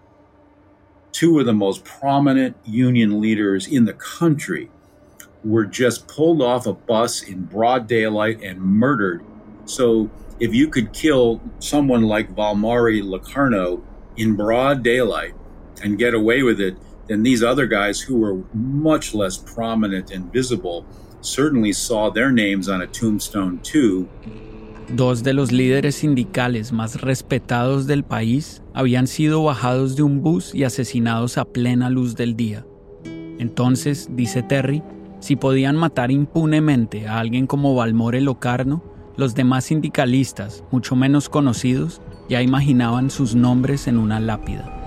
two 1.12 1.40
of 1.40 1.46
the 1.46 1.54
most 1.54 1.84
prominent 1.84 2.56
union 2.66 3.22
leaders 3.22 3.68
in 3.68 3.86
the 3.86 3.94
country 3.94 4.70
were 5.44 5.66
just 5.66 6.08
pulled 6.08 6.42
off 6.42 6.66
a 6.66 6.74
bus 6.74 7.24
in 7.24 7.44
broad 7.44 7.88
daylight 7.88 8.42
and 8.44 8.60
murdered. 8.62 9.24
So 9.66 10.10
if 10.40 10.54
you 10.54 10.68
could 10.68 10.94
kill 10.94 11.42
someone 11.60 12.04
like 12.04 12.36
Valmari 12.36 13.04
Locarno 13.04 13.84
in 14.18 14.36
broad 14.36 14.84
daylight 14.84 15.34
and 15.84 15.98
get 15.98 16.13
away 16.13 16.44
with 16.44 16.60
it, 16.60 16.78
then 17.12 17.24
these 17.24 17.44
other 17.44 17.68
guys 17.68 18.00
who 18.00 18.18
were 18.18 18.41
much 18.53 19.13
less 19.13 19.38
prominent 19.38 20.12
and 20.12 20.32
visible 20.32 20.86
certainly 21.20 21.74
saw 21.74 22.10
their 22.10 22.32
names 22.32 22.70
on 22.70 22.82
a 22.82 22.88
tombstone 22.88 23.60
too. 23.63 24.08
Dos 24.96 25.24
de 25.24 25.34
los 25.34 25.51
líderes 25.51 25.96
sindicales 25.96 26.72
más 26.72 27.01
respetados 27.01 27.85
del 27.85 28.03
país 28.03 28.62
habían 28.74 29.07
sido 29.07 29.44
bajados 29.44 29.96
de 29.96 30.03
un 30.03 30.22
bus 30.22 30.55
y 30.55 30.64
asesinados 30.64 31.38
a 31.38 31.46
plena 31.46 31.90
luz 31.90 32.16
del 32.16 32.35
día. 32.35 32.66
Entonces, 33.40 34.09
dice 34.12 34.42
Terry, 34.44 34.81
si 35.20 35.35
podían 35.35 35.75
matar 35.75 36.12
impunemente 36.12 37.07
a 37.07 37.20
alguien 37.20 37.46
como 37.46 37.75
Balmore 37.75 38.22
Locarno, 38.22 38.83
los 39.18 39.35
demás 39.35 39.66
sindicalistas, 39.66 40.64
mucho 40.72 40.96
menos 40.96 41.29
conocidos, 41.29 42.01
ya 42.29 42.42
imaginaban 42.42 43.09
sus 43.09 43.35
nombres 43.35 43.88
en 43.88 43.98
una 43.98 44.20
lápida. 44.20 44.80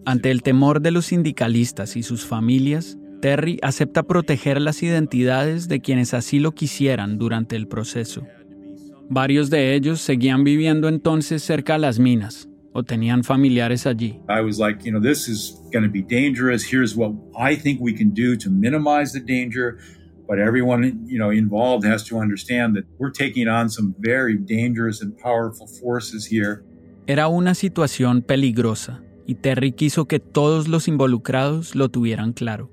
Ante 0.05 0.31
el 0.31 0.41
temor 0.43 0.81
de 0.81 0.91
los 0.91 1.05
sindicalistas 1.05 1.95
y 1.95 2.03
sus 2.03 2.25
familias, 2.25 2.97
Terry 3.21 3.59
acepta 3.61 4.03
proteger 4.03 4.61
las 4.61 4.83
identidades 4.83 5.67
de 5.67 5.79
quienes 5.79 6.13
así 6.13 6.39
lo 6.39 6.51
quisieran 6.51 7.17
durante 7.17 7.55
el 7.55 7.67
proceso. 7.67 8.25
Varios 9.09 9.49
de 9.49 9.73
ellos 9.73 10.01
seguían 10.01 10.43
viviendo 10.43 10.89
entonces 10.89 11.41
cerca 11.41 11.73
de 11.73 11.79
las 11.79 11.97
minas 11.97 12.49
o 12.73 12.83
tenían 12.83 13.23
familiares 13.23 13.87
allí. 13.87 14.19
I 14.29 14.41
was 14.41 14.59
like, 14.59 14.83
you 14.83 14.91
know, 14.91 15.01
this 15.01 15.27
is 15.27 15.55
going 15.71 15.83
to 15.83 15.89
be 15.89 16.03
dangerous. 16.03 16.63
Here's 16.63 16.95
what 16.95 17.13
I 17.35 17.55
think 17.55 17.79
we 17.81 17.93
can 17.93 18.13
do 18.13 18.35
to 18.37 18.49
minimize 18.49 19.13
the 19.13 19.21
danger. 19.21 19.79
But 20.27 20.39
everyone, 20.39 21.05
you 21.07 21.17
know, 21.17 21.29
involved 21.29 21.85
has 21.85 22.03
to 22.09 22.19
understand 22.19 22.75
that 22.75 22.83
we're 22.99 23.11
taking 23.11 23.47
on 23.47 23.69
some 23.69 23.95
very 23.97 24.37
dangerous 24.37 25.01
and 25.01 25.17
powerful 25.17 25.67
forces 25.67 26.27
here. 26.27 26.65
Era 27.09 27.29
una 27.29 27.55
situación 27.55 28.21
peligrosa 28.21 29.01
y 29.25 29.35
Terry 29.35 29.71
quiso 29.71 30.09
que 30.09 30.19
todos 30.19 30.67
los 30.67 30.89
involucrados 30.89 31.73
lo 31.73 31.87
tuvieran 31.87 32.33
claro. 32.33 32.69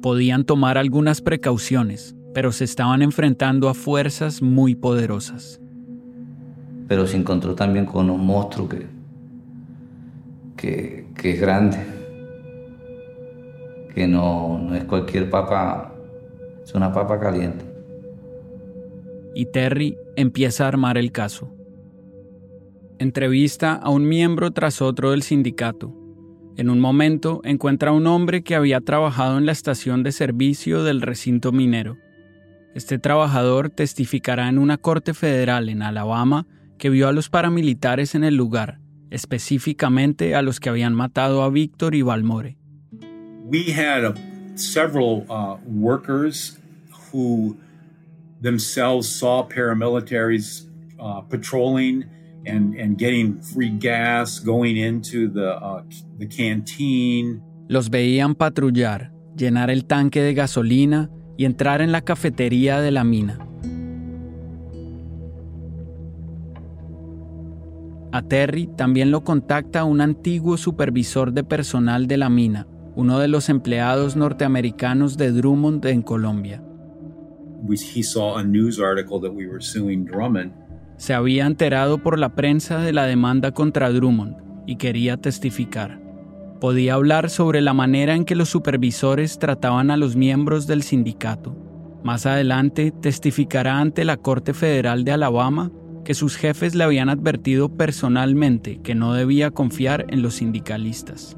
Podían 0.00 0.44
tomar 0.44 0.78
algunas 0.78 1.20
precauciones, 1.20 2.14
pero 2.32 2.52
se 2.52 2.62
estaban 2.62 3.02
enfrentando 3.02 3.68
a 3.68 3.74
fuerzas 3.74 4.40
muy 4.40 4.76
poderosas. 4.76 5.60
Pero 6.86 7.08
se 7.08 7.16
encontró 7.16 7.56
también 7.56 7.86
con 7.86 8.08
un 8.08 8.24
monstruo 8.24 8.68
que, 8.68 8.86
que, 10.56 11.32
es 11.32 11.40
grande, 11.40 11.78
que 13.92 14.06
no, 14.06 14.60
no 14.60 14.76
es 14.76 14.84
cualquier 14.84 15.28
papa, 15.28 15.92
es 16.62 16.72
una 16.72 16.92
papa 16.92 17.18
caliente. 17.18 17.64
Y 19.34 19.46
Terry 19.46 19.98
empieza 20.14 20.66
a 20.66 20.68
armar 20.68 20.96
el 20.96 21.10
caso 21.10 21.50
entrevista 23.00 23.72
a 23.72 23.88
un 23.88 24.06
miembro 24.06 24.50
tras 24.50 24.82
otro 24.82 25.12
del 25.12 25.22
sindicato. 25.22 25.96
En 26.58 26.68
un 26.68 26.80
momento 26.80 27.40
encuentra 27.44 27.90
a 27.90 27.94
un 27.94 28.06
hombre 28.06 28.42
que 28.42 28.54
había 28.54 28.82
trabajado 28.82 29.38
en 29.38 29.46
la 29.46 29.52
estación 29.52 30.02
de 30.02 30.12
servicio 30.12 30.84
del 30.84 31.00
recinto 31.00 31.50
minero. 31.50 31.96
Este 32.74 32.98
trabajador 32.98 33.70
testificará 33.70 34.50
en 34.50 34.58
una 34.58 34.76
corte 34.76 35.14
federal 35.14 35.70
en 35.70 35.80
Alabama 35.80 36.46
que 36.76 36.90
vio 36.90 37.08
a 37.08 37.12
los 37.12 37.30
paramilitares 37.30 38.14
en 38.14 38.22
el 38.22 38.36
lugar, 38.36 38.80
específicamente 39.10 40.34
a 40.34 40.42
los 40.42 40.60
que 40.60 40.68
habían 40.68 40.94
matado 40.94 41.42
a 41.42 41.48
Víctor 41.48 41.94
y 41.94 42.02
Balmore. 42.02 42.58
We 43.46 43.72
had 43.72 44.04
uh, 44.04 44.12
several 44.56 45.24
uh, 45.30 45.56
workers 45.66 46.58
who 47.10 47.56
themselves 48.42 49.08
saw 49.08 49.48
paramilitaries 49.48 50.66
uh, 50.98 51.22
patrolling 51.22 52.04
and, 52.46 52.74
and 52.78 52.98
getting 52.98 53.40
free 53.40 53.70
gas, 53.70 54.40
going 54.40 54.76
into 54.76 55.28
the, 55.28 55.56
uh, 55.56 55.82
the 56.18 56.28
canteen. 56.28 57.42
Los 57.68 57.90
veían 57.90 58.34
patrullar, 58.34 59.12
llenar 59.36 59.70
el 59.70 59.84
tanque 59.84 60.22
de 60.22 60.34
gasolina 60.34 61.10
y 61.36 61.44
entrar 61.44 61.80
en 61.82 61.92
la 61.92 62.02
cafetería 62.02 62.80
de 62.80 62.90
la 62.90 63.04
mina. 63.04 63.38
A 68.12 68.22
Terry 68.22 68.66
también 68.76 69.12
lo 69.12 69.22
contacta 69.22 69.84
un 69.84 70.00
antiguo 70.00 70.56
supervisor 70.56 71.32
de 71.32 71.44
personal 71.44 72.08
de 72.08 72.16
la 72.16 72.28
mina, 72.28 72.66
uno 72.96 73.20
de 73.20 73.28
los 73.28 73.48
empleados 73.48 74.16
norteamericanos 74.16 75.16
de 75.16 75.30
Drummond 75.30 75.86
en 75.86 76.02
Colombia. 76.02 76.60
He 77.68 78.02
saw 78.02 78.38
a 78.38 78.42
news 78.42 78.80
article 78.80 79.20
that 79.20 79.32
we 79.32 79.46
were 79.46 79.60
suing 79.60 80.04
Drummond 80.04 80.52
se 81.00 81.14
había 81.14 81.46
enterado 81.46 81.96
por 81.96 82.18
la 82.18 82.34
prensa 82.34 82.76
de 82.76 82.92
la 82.92 83.06
demanda 83.06 83.52
contra 83.52 83.90
Drummond 83.90 84.36
y 84.66 84.76
quería 84.76 85.16
testificar. 85.16 85.98
Podía 86.60 86.92
hablar 86.92 87.30
sobre 87.30 87.62
la 87.62 87.72
manera 87.72 88.14
en 88.14 88.26
que 88.26 88.36
los 88.36 88.50
supervisores 88.50 89.38
trataban 89.38 89.90
a 89.90 89.96
los 89.96 90.14
miembros 90.14 90.66
del 90.66 90.82
sindicato. 90.82 91.56
Más 92.04 92.26
adelante 92.26 92.90
testificará 92.92 93.78
ante 93.78 94.04
la 94.04 94.18
Corte 94.18 94.52
Federal 94.52 95.04
de 95.04 95.12
Alabama 95.12 95.70
que 96.04 96.12
sus 96.12 96.36
jefes 96.36 96.74
le 96.74 96.84
habían 96.84 97.08
advertido 97.08 97.70
personalmente 97.70 98.82
que 98.82 98.94
no 98.94 99.14
debía 99.14 99.50
confiar 99.52 100.04
en 100.10 100.20
los 100.20 100.34
sindicalistas. 100.34 101.34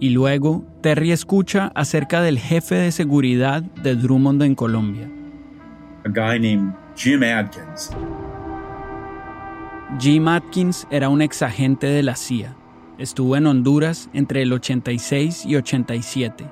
Y 0.00 0.10
luego, 0.10 0.66
Terry 0.82 1.12
escucha 1.12 1.70
acerca 1.76 2.20
del 2.20 2.40
jefe 2.40 2.74
de 2.74 2.90
seguridad 2.90 3.62
de 3.62 3.94
Drummond 3.94 4.42
en 4.42 4.56
Colombia. 4.56 5.08
A 6.04 6.08
guy 6.08 6.40
named 6.40 6.74
Jim 6.96 7.22
Adkins. 7.22 7.92
Jim 9.98 10.28
Atkins 10.28 10.86
era 10.90 11.08
un 11.08 11.20
exagente 11.20 11.88
de 11.88 12.02
la 12.02 12.14
CIA. 12.14 12.54
Estuvo 12.96 13.36
en 13.36 13.46
Honduras 13.46 14.08
entre 14.12 14.42
el 14.42 14.52
86 14.52 15.44
y 15.46 15.56
87, 15.56 16.46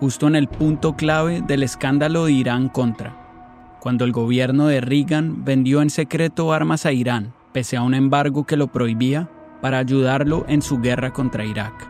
justo 0.00 0.26
en 0.26 0.34
el 0.34 0.48
punto 0.48 0.96
clave 0.96 1.40
del 1.40 1.62
escándalo 1.62 2.24
de 2.24 2.32
Irán 2.32 2.68
contra, 2.68 3.78
cuando 3.80 4.04
el 4.04 4.12
gobierno 4.12 4.66
de 4.66 4.80
Reagan 4.80 5.44
vendió 5.44 5.82
en 5.82 5.90
secreto 5.90 6.52
armas 6.52 6.84
a 6.84 6.92
Irán, 6.92 7.32
pese 7.52 7.76
a 7.76 7.82
un 7.82 7.94
embargo 7.94 8.44
que 8.44 8.56
lo 8.56 8.66
prohibía, 8.72 9.30
para 9.62 9.78
ayudarlo 9.78 10.44
en 10.48 10.60
su 10.60 10.80
guerra 10.80 11.12
contra 11.12 11.44
Irak. 11.44 11.88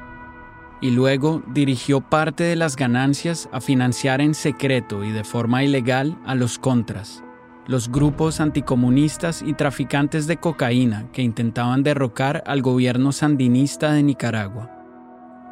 Y 0.82 0.90
luego 0.90 1.42
dirigió 1.48 2.00
parte 2.00 2.44
de 2.44 2.56
las 2.56 2.76
ganancias 2.76 3.48
a 3.52 3.60
financiar 3.60 4.20
en 4.20 4.34
secreto 4.34 5.02
y 5.02 5.12
de 5.12 5.24
forma 5.24 5.64
ilegal 5.64 6.18
a 6.26 6.34
los 6.34 6.58
contras, 6.58 7.24
los 7.70 7.88
grupos 7.88 8.40
anticomunistas 8.40 9.42
y 9.46 9.54
traficantes 9.54 10.26
de 10.26 10.38
cocaína 10.38 11.08
que 11.12 11.22
intentaban 11.22 11.84
derrocar 11.84 12.42
al 12.44 12.62
gobierno 12.62 13.12
sandinista 13.12 13.92
de 13.92 14.02
Nicaragua. 14.02 14.72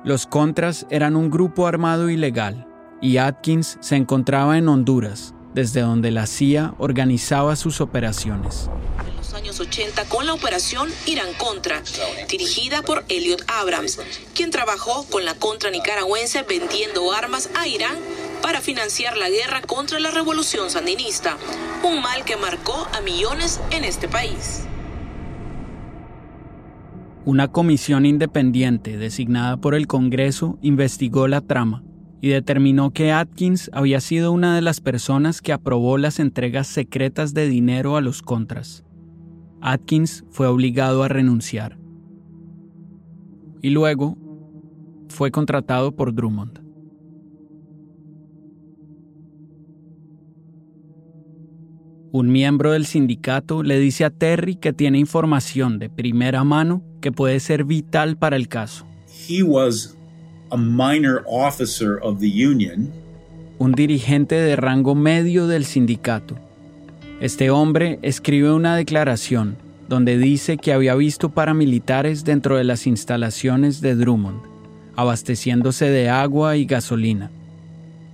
Los 0.04 0.26
Contras 0.26 0.84
eran 0.90 1.14
un 1.14 1.30
grupo 1.30 1.68
armado 1.68 2.10
ilegal 2.10 2.66
y 3.00 3.18
Atkins 3.18 3.78
se 3.80 3.94
encontraba 3.94 4.58
en 4.58 4.66
Honduras, 4.66 5.32
desde 5.54 5.82
donde 5.82 6.10
la 6.10 6.26
CIA 6.26 6.74
organizaba 6.78 7.54
sus 7.54 7.80
operaciones. 7.80 8.68
En 9.08 9.16
los 9.16 9.32
años 9.34 9.60
80 9.60 10.06
con 10.06 10.26
la 10.26 10.34
operación 10.34 10.90
Irán 11.06 11.32
Contra, 11.38 11.80
dirigida 12.28 12.82
por 12.82 13.04
Elliot 13.08 13.44
Abrams, 13.46 14.00
quien 14.34 14.50
trabajó 14.50 15.04
con 15.04 15.24
la 15.24 15.34
contra 15.34 15.70
nicaragüense 15.70 16.42
vendiendo 16.42 17.12
armas 17.12 17.48
a 17.54 17.68
Irán 17.68 17.94
para 18.42 18.60
financiar 18.60 19.16
la 19.16 19.30
guerra 19.30 19.62
contra 19.62 19.98
la 19.98 20.10
revolución 20.10 20.70
sandinista, 20.70 21.36
un 21.82 22.00
mal 22.02 22.24
que 22.24 22.36
marcó 22.36 22.86
a 22.92 23.00
millones 23.00 23.60
en 23.70 23.84
este 23.84 24.08
país. 24.08 24.64
Una 27.24 27.48
comisión 27.48 28.06
independiente 28.06 28.96
designada 28.96 29.58
por 29.58 29.74
el 29.74 29.86
Congreso 29.86 30.58
investigó 30.62 31.28
la 31.28 31.40
trama 31.42 31.82
y 32.20 32.28
determinó 32.28 32.90
que 32.90 33.12
Atkins 33.12 33.70
había 33.72 34.00
sido 34.00 34.32
una 34.32 34.54
de 34.54 34.62
las 34.62 34.80
personas 34.80 35.40
que 35.40 35.52
aprobó 35.52 35.98
las 35.98 36.18
entregas 36.18 36.66
secretas 36.66 37.34
de 37.34 37.48
dinero 37.48 37.96
a 37.96 38.00
los 38.00 38.22
contras. 38.22 38.84
Atkins 39.60 40.24
fue 40.30 40.46
obligado 40.46 41.02
a 41.02 41.08
renunciar. 41.08 41.78
Y 43.60 43.70
luego 43.70 44.16
fue 45.08 45.30
contratado 45.30 45.94
por 45.94 46.14
Drummond. 46.14 46.67
Un 52.10 52.32
miembro 52.32 52.72
del 52.72 52.86
sindicato 52.86 53.62
le 53.62 53.78
dice 53.78 54.06
a 54.06 54.10
Terry 54.10 54.56
que 54.56 54.72
tiene 54.72 54.98
información 54.98 55.78
de 55.78 55.90
primera 55.90 56.42
mano 56.42 56.82
que 57.02 57.12
puede 57.12 57.38
ser 57.38 57.64
vital 57.64 58.16
para 58.16 58.36
el 58.36 58.48
caso. 58.48 58.86
He 59.28 59.42
was 59.42 59.94
a 60.50 60.56
minor 60.56 61.22
officer 61.26 61.98
of 62.02 62.18
the 62.18 62.46
union. 62.46 62.90
Un 63.58 63.72
dirigente 63.72 64.36
de 64.36 64.56
rango 64.56 64.94
medio 64.94 65.46
del 65.46 65.66
sindicato. 65.66 66.36
Este 67.20 67.50
hombre 67.50 67.98
escribe 68.00 68.52
una 68.52 68.74
declaración 68.74 69.56
donde 69.86 70.16
dice 70.16 70.56
que 70.56 70.72
había 70.72 70.94
visto 70.94 71.30
paramilitares 71.30 72.24
dentro 72.24 72.56
de 72.56 72.64
las 72.64 72.86
instalaciones 72.86 73.82
de 73.82 73.96
Drummond, 73.96 74.40
abasteciéndose 74.96 75.90
de 75.90 76.08
agua 76.08 76.56
y 76.56 76.64
gasolina. 76.64 77.30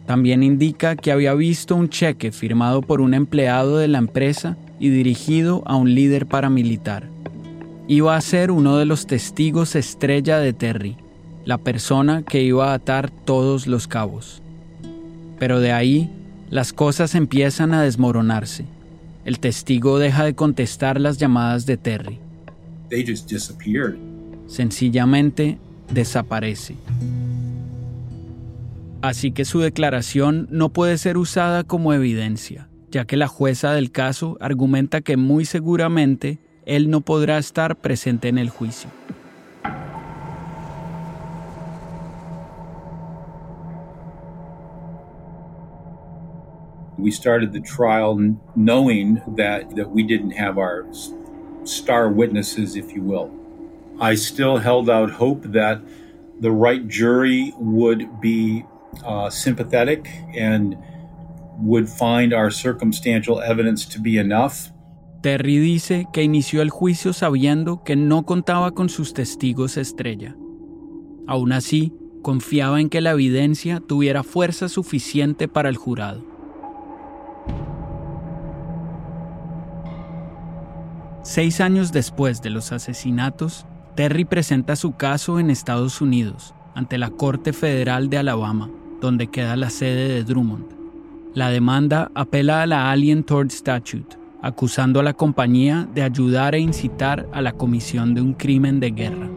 También 0.07 0.43
indica 0.43 0.97
que 0.97 1.12
había 1.12 1.35
visto 1.35 1.75
un 1.77 1.88
cheque 1.88 2.31
firmado 2.31 2.83
por 2.83 3.01
un 3.01 3.14
empleado 3.14 3.79
de 3.79 3.88
la 3.88 3.99
empresa 3.99 4.57
y 4.79 4.90
dirigido 4.90 5.62
a 5.67 5.77
un 5.77 5.95
líder 5.95 6.27
paramilitar. 6.27 7.09
Iba 7.88 8.17
a 8.17 8.21
ser 8.21 8.51
uno 8.51 8.77
de 8.77 8.85
los 8.85 9.07
testigos 9.07 9.75
estrella 9.77 10.38
de 10.38 10.53
Terry, 10.53 10.97
la 11.45 11.59
persona 11.59 12.23
que 12.23 12.43
iba 12.43 12.73
a 12.73 12.75
atar 12.75 13.11
todos 13.11 13.67
los 13.67 13.87
cabos. 13.88 14.43
Pero 15.38 15.61
de 15.61 15.73
ahí, 15.73 16.11
las 16.51 16.73
cosas 16.73 17.14
empiezan 17.14 17.75
a 17.75 17.83
desmoronarse. 17.83 18.64
El 19.25 19.38
testigo 19.38 19.99
deja 19.99 20.25
de 20.25 20.35
contestar 20.35 21.01
las 21.01 21.19
llamadas 21.19 21.67
de 21.67 21.77
Terry. 21.77 22.19
They 22.90 23.05
just 23.07 23.31
disappeared. 23.31 23.97
Sencillamente 24.47 25.59
desaparece. 25.93 26.77
Así 29.05 29.33
que 29.33 29.45
su 29.45 29.61
declaración 29.61 30.49
no 30.51 30.71
puede 30.71 30.97
ser 30.97 31.19
usada 31.19 31.62
como 31.62 31.93
evidencia, 31.93 32.71
ya 32.90 33.05
que 33.05 33.19
la 33.19 33.29
jueza 33.29 33.75
del 33.75 33.90
caso 33.90 34.38
argumenta 34.40 35.03
que 35.03 35.19
muy 35.19 35.45
seguramente 35.45 36.38
él 36.64 36.88
no 36.88 37.03
podrá 37.03 37.37
estar 37.37 37.77
presente 37.77 38.29
en 38.29 38.38
el 38.38 38.49
juicio. 38.49 38.88
We 46.97 47.11
started 47.11 47.53
the 47.53 47.61
trial 47.61 48.17
knowing 48.57 49.21
that, 49.37 49.77
that 49.77 49.90
we 49.90 50.03
didn't 50.03 50.33
have 50.33 50.57
our 50.57 50.87
star 51.64 52.09
witnesses, 52.09 52.75
if 52.75 52.95
you 52.95 53.03
will. 53.03 53.29
I 54.01 54.17
still 54.17 54.57
held 54.57 54.88
out 54.88 55.11
hope 55.11 55.47
that 55.53 55.83
the 56.40 56.51
right 56.51 56.88
jury 56.88 57.53
would 57.59 58.23
be 58.23 58.64
uh, 59.04 59.30
sympathetic 59.30 60.09
and 60.38 60.76
would 61.59 61.88
find 61.88 62.33
our 62.33 62.50
circumstantial 62.50 63.40
evidence 63.40 63.87
to 63.87 64.00
be 64.00 64.18
enough. 64.18 64.70
Terry 65.22 65.59
dice 65.59 66.07
que 66.12 66.22
inició 66.22 66.61
el 66.61 66.68
juicio 66.68 67.14
sabiendo 67.14 67.83
que 67.83 67.96
no 67.96 68.24
contaba 68.24 68.72
con 68.72 68.90
sus 68.90 69.14
testigos 69.14 69.78
estrella. 69.78 70.37
Aún 71.26 71.52
así, 71.52 71.94
confiaba 72.22 72.80
en 72.80 72.90
que 72.90 73.00
la 73.00 73.12
evidencia 73.12 73.80
tuviera 73.80 74.22
fuerza 74.22 74.68
suficiente 74.68 75.48
para 75.48 75.70
el 75.70 75.76
jurado. 75.76 76.24
Seis 81.22 81.62
años 81.62 81.90
después 81.90 82.42
de 82.42 82.50
los 82.50 82.70
asesinatos, 82.72 83.66
Terry 83.94 84.26
presenta 84.26 84.76
su 84.76 84.92
caso 84.92 85.38
en 85.38 85.48
Estados 85.48 86.02
Unidos, 86.02 86.54
ante 86.74 86.98
la 86.98 87.09
Corte 87.09 87.54
Federal 87.54 88.11
de 88.11 88.18
Alabama, 88.18 88.70
donde 89.05 89.27
queda 89.27 89.55
la 89.55 89.69
sede 89.69 90.09
de 90.09 90.25
Drummond. 90.25 90.64
La 91.35 91.51
demanda 91.51 92.11
apela 92.14 92.62
a 92.62 92.67
la 92.67 92.90
Alien 92.90 93.23
Tort 93.23 93.51
Statute, 93.51 94.17
acusando 94.40 95.01
a 95.01 95.03
la 95.03 95.12
compañía 95.12 95.87
de 95.95 96.03
ayudar 96.03 96.55
e 96.55 96.61
incitar 96.61 97.29
a 97.33 97.43
la 97.43 97.53
comisión 97.53 98.14
de 98.14 98.23
un 98.23 98.33
crimen 98.33 98.81
de 98.81 98.90
guerra. 98.93 99.29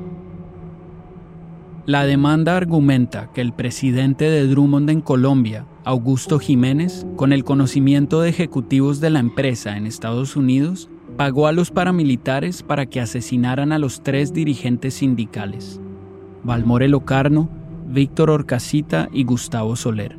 La 1.86 2.06
demanda 2.06 2.56
argumenta 2.56 3.30
que 3.34 3.42
el 3.42 3.52
presidente 3.52 4.30
de 4.30 4.48
Drummond 4.48 4.90
en 4.90 5.02
Colombia, 5.02 5.66
Augusto 5.84 6.40
Jiménez, 6.40 7.06
con 7.18 7.34
el 7.34 7.44
conocimiento 7.44 8.22
de 8.22 8.30
ejecutivos 8.30 9.02
de 9.02 9.10
la 9.10 9.20
empresa 9.20 9.76
en 9.76 9.86
Estados 9.86 10.38
Unidos, 10.38 10.90
pagó 11.18 11.48
a 11.48 11.52
los 11.52 11.72
paramilitares 11.72 12.64
para 12.64 12.86
que 12.86 13.02
asesinaran 13.02 13.74
a 13.74 13.80
los 13.80 14.02
tres 14.02 14.34
dirigentes 14.34 14.94
sindicales, 14.94 15.82
Valmore 16.44 16.88
Locarno, 16.88 17.50
Víctor 17.90 18.30
Orcasita 18.30 19.08
y 19.14 19.24
Gustavo 19.24 19.76
Soler. 19.78 20.16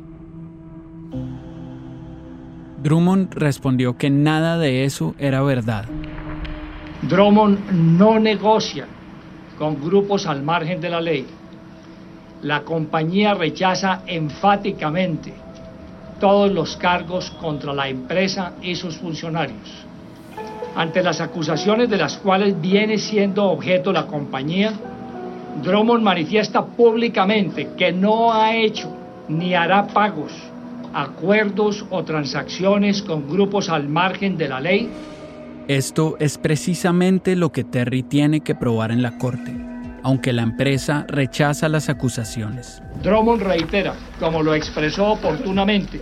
Drummond 2.81 3.33
respondió 3.35 3.95
que 3.95 4.09
nada 4.09 4.57
de 4.57 4.85
eso 4.85 5.13
era 5.19 5.43
verdad. 5.43 5.85
Drummond 7.03 7.71
no 7.71 8.19
negocia 8.19 8.87
con 9.57 9.79
grupos 9.81 10.25
al 10.25 10.41
margen 10.41 10.81
de 10.81 10.89
la 10.89 10.99
ley. 10.99 11.27
La 12.41 12.63
compañía 12.63 13.33
rechaza 13.35 14.01
enfáticamente 14.07 15.33
todos 16.19 16.51
los 16.51 16.75
cargos 16.77 17.29
contra 17.31 17.73
la 17.73 17.87
empresa 17.87 18.53
y 18.61 18.75
sus 18.75 18.97
funcionarios. 18.97 19.85
Ante 20.75 21.03
las 21.03 21.21
acusaciones 21.21 21.89
de 21.89 21.97
las 21.97 22.17
cuales 22.17 22.59
viene 22.59 22.97
siendo 22.97 23.45
objeto 23.45 23.91
la 23.91 24.07
compañía, 24.07 24.73
Drummond 25.63 26.03
manifiesta 26.03 26.65
públicamente 26.65 27.69
que 27.77 27.91
no 27.91 28.33
ha 28.33 28.55
hecho 28.55 28.95
ni 29.27 29.53
hará 29.53 29.87
pagos, 29.87 30.31
acuerdos 30.93 31.85
o 31.89 32.03
transacciones 32.03 33.01
con 33.01 33.29
grupos 33.29 33.69
al 33.69 33.89
margen 33.89 34.37
de 34.37 34.47
la 34.47 34.59
ley. 34.59 34.89
Esto 35.67 36.15
es 36.19 36.37
precisamente 36.37 37.35
lo 37.35 37.51
que 37.51 37.63
Terry 37.63 38.03
tiene 38.03 38.39
que 38.39 38.55
probar 38.55 38.91
en 38.91 39.01
la 39.01 39.17
corte, 39.17 39.53
aunque 40.01 40.33
la 40.33 40.43
empresa 40.43 41.05
rechaza 41.07 41.67
las 41.69 41.89
acusaciones. 41.89 42.81
Drummond 43.03 43.41
reitera, 43.41 43.93
como 44.19 44.41
lo 44.41 44.55
expresó 44.55 45.11
oportunamente 45.11 46.01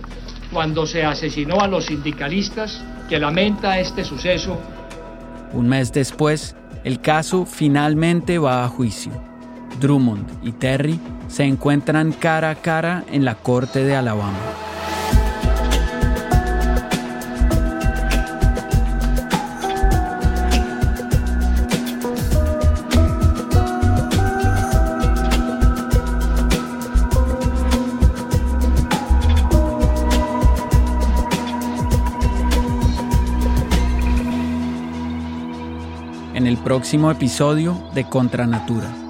cuando 0.52 0.86
se 0.86 1.04
asesinó 1.04 1.60
a 1.60 1.68
los 1.68 1.86
sindicalistas, 1.86 2.82
que 3.08 3.18
lamenta 3.18 3.78
este 3.78 4.04
suceso 4.04 4.58
Un 5.52 5.68
mes 5.68 5.92
después, 5.92 6.56
el 6.84 7.00
caso 7.00 7.44
finalmente 7.44 8.38
va 8.38 8.64
a 8.64 8.68
juicio. 8.68 9.12
Drummond 9.78 10.26
y 10.42 10.52
Terry 10.52 11.00
se 11.28 11.44
encuentran 11.44 12.12
cara 12.12 12.50
a 12.50 12.54
cara 12.56 13.04
en 13.10 13.24
la 13.24 13.34
corte 13.34 13.84
de 13.84 13.96
Alabama. 13.96 14.38
en 36.34 36.46
el 36.46 36.56
próximo 36.56 37.10
episodio 37.10 37.76
de 37.94 38.04
Contranatura. 38.04 39.07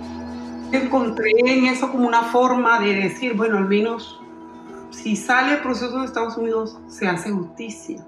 Encontré 0.73 1.31
en 1.39 1.67
eso 1.67 1.91
como 1.91 2.07
una 2.07 2.23
forma 2.25 2.79
de 2.81 2.95
decir, 2.95 3.35
bueno, 3.37 3.59
al 3.59 3.67
menos 3.69 4.21
si 4.91 5.17
sale 5.17 5.55
el 5.55 5.63
proceso 5.63 5.99
de 6.01 6.05
Estados 6.07 6.37
Unidos, 6.37 6.79
se 6.89 7.07
hace 7.09 7.31
justicia. 7.31 8.05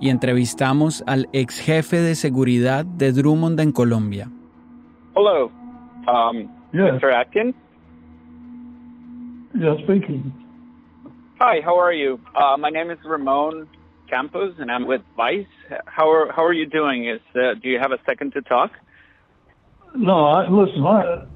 Y 0.00 0.10
entrevistamos 0.10 1.04
al 1.06 1.28
ex 1.32 1.60
jefe 1.60 1.96
de 1.98 2.14
seguridad 2.14 2.84
de 2.84 3.12
Drummond 3.12 3.60
en 3.60 3.72
Colombia. 3.72 4.28
Hello, 5.14 5.50
um, 6.08 6.48
Yes. 6.72 6.94
Mr. 7.02 7.12
Atkins. 7.12 7.54
Yeah, 9.54 9.76
speaking. 9.84 10.32
Hi, 11.38 11.60
how 11.60 11.78
are 11.78 11.92
you? 11.92 12.18
Uh, 12.34 12.56
my 12.56 12.70
name 12.70 12.90
is 12.90 12.98
Ramon 13.04 13.68
Campos, 14.08 14.54
and 14.58 14.70
I'm 14.70 14.86
with 14.86 15.02
Vice. 15.16 15.46
How 15.86 16.10
are 16.10 16.32
How 16.32 16.44
are 16.44 16.54
you 16.54 16.66
doing? 16.66 17.06
Is 17.06 17.20
uh, 17.34 17.54
Do 17.62 17.68
you 17.68 17.78
have 17.78 17.92
a 17.92 17.98
second 18.06 18.32
to 18.32 18.40
talk? 18.42 18.70
No, 19.94 20.24
I, 20.24 20.48
listen, 20.48 20.82
I, 20.86 21.26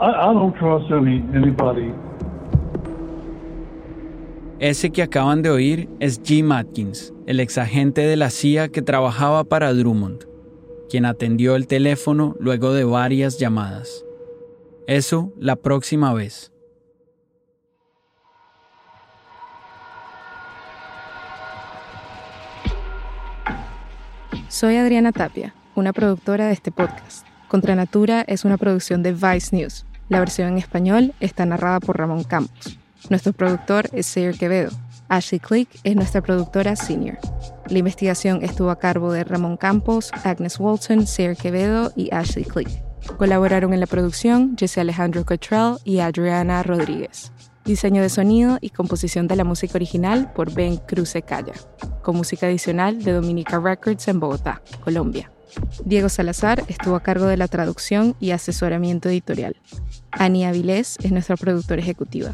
I, 0.00 0.10
I 0.10 0.32
don't 0.32 0.56
trust 0.56 0.92
any 0.92 1.24
anybody. 1.34 1.92
Ese 4.60 4.90
que 4.90 5.02
acaban 5.02 5.42
de 5.42 5.50
oír 5.50 5.88
es 5.98 6.20
Jim 6.22 6.52
Atkins, 6.52 7.12
el 7.26 7.40
ex 7.40 7.58
agente 7.58 8.02
de 8.02 8.16
la 8.16 8.30
CIA 8.30 8.68
que 8.68 8.80
trabajaba 8.82 9.44
para 9.44 9.72
Drummond, 9.72 10.24
quien 10.88 11.04
atendió 11.04 11.56
el 11.56 11.66
teléfono 11.66 12.36
luego 12.38 12.72
de 12.72 12.84
varias 12.84 13.38
llamadas. 13.38 14.04
Eso 14.86 15.32
la 15.36 15.56
próxima 15.56 16.14
vez. 16.14 16.52
Soy 24.48 24.76
Adriana 24.76 25.12
Tapia, 25.12 25.54
una 25.74 25.92
productora 25.92 26.46
de 26.46 26.52
este 26.52 26.70
podcast. 26.70 27.26
Contranatura 27.48 28.22
es 28.22 28.44
una 28.44 28.58
producción 28.58 29.02
de 29.02 29.12
Vice 29.12 29.56
News. 29.56 29.87
La 30.08 30.20
versión 30.20 30.48
en 30.48 30.58
español 30.58 31.14
está 31.20 31.44
narrada 31.44 31.80
por 31.80 31.98
Ramón 31.98 32.24
Campos. 32.24 32.78
Nuestro 33.10 33.32
productor 33.32 33.90
es 33.92 34.06
Sayer 34.06 34.36
Quevedo. 34.36 34.70
Ashley 35.08 35.38
Click 35.38 35.68
es 35.84 35.96
nuestra 35.96 36.22
productora 36.22 36.76
senior. 36.76 37.18
La 37.68 37.78
investigación 37.78 38.42
estuvo 38.42 38.70
a 38.70 38.78
cargo 38.78 39.12
de 39.12 39.24
Ramón 39.24 39.56
Campos, 39.56 40.10
Agnes 40.24 40.58
Walton, 40.58 41.06
Sayer 41.06 41.36
Quevedo 41.36 41.92
y 41.94 42.12
Ashley 42.12 42.44
Click. 42.44 42.68
Colaboraron 43.16 43.72
en 43.72 43.80
la 43.80 43.86
producción 43.86 44.56
Jesse 44.58 44.78
Alejandro 44.78 45.24
Cottrell 45.24 45.76
y 45.84 46.00
Adriana 46.00 46.62
Rodríguez. 46.62 47.32
Diseño 47.64 48.00
de 48.00 48.08
sonido 48.08 48.58
y 48.62 48.70
composición 48.70 49.28
de 49.28 49.36
la 49.36 49.44
música 49.44 49.74
original 49.76 50.32
por 50.32 50.52
Ben 50.52 50.78
Cruce 50.78 51.20
Calla, 51.20 51.52
con 52.02 52.16
música 52.16 52.46
adicional 52.46 53.02
de 53.02 53.12
Dominica 53.12 53.58
Records 53.58 54.08
en 54.08 54.20
Bogotá, 54.20 54.62
Colombia. 54.82 55.30
Diego 55.84 56.08
Salazar 56.08 56.62
estuvo 56.68 56.96
a 56.96 57.02
cargo 57.02 57.26
de 57.26 57.36
la 57.36 57.48
traducción 57.48 58.14
y 58.20 58.30
asesoramiento 58.30 59.08
editorial. 59.08 59.56
Annie 60.10 60.46
Avilés 60.46 60.96
es 61.02 61.12
nuestra 61.12 61.36
productora 61.36 61.80
ejecutiva. 61.80 62.32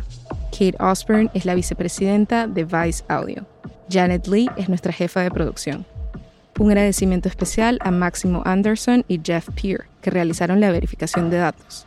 Kate 0.50 0.76
Osborne 0.78 1.30
es 1.34 1.44
la 1.44 1.54
vicepresidenta 1.54 2.46
de 2.46 2.64
Vice 2.64 3.04
Audio. 3.08 3.46
Janet 3.90 4.26
Lee 4.26 4.50
es 4.56 4.68
nuestra 4.68 4.92
jefa 4.92 5.20
de 5.20 5.30
producción. 5.30 5.86
Un 6.58 6.70
agradecimiento 6.70 7.28
especial 7.28 7.78
a 7.80 7.90
Máximo 7.90 8.42
Anderson 8.44 9.04
y 9.08 9.20
Jeff 9.22 9.48
Peer, 9.60 9.86
que 10.00 10.10
realizaron 10.10 10.60
la 10.60 10.70
verificación 10.70 11.28
de 11.28 11.38
datos. 11.38 11.86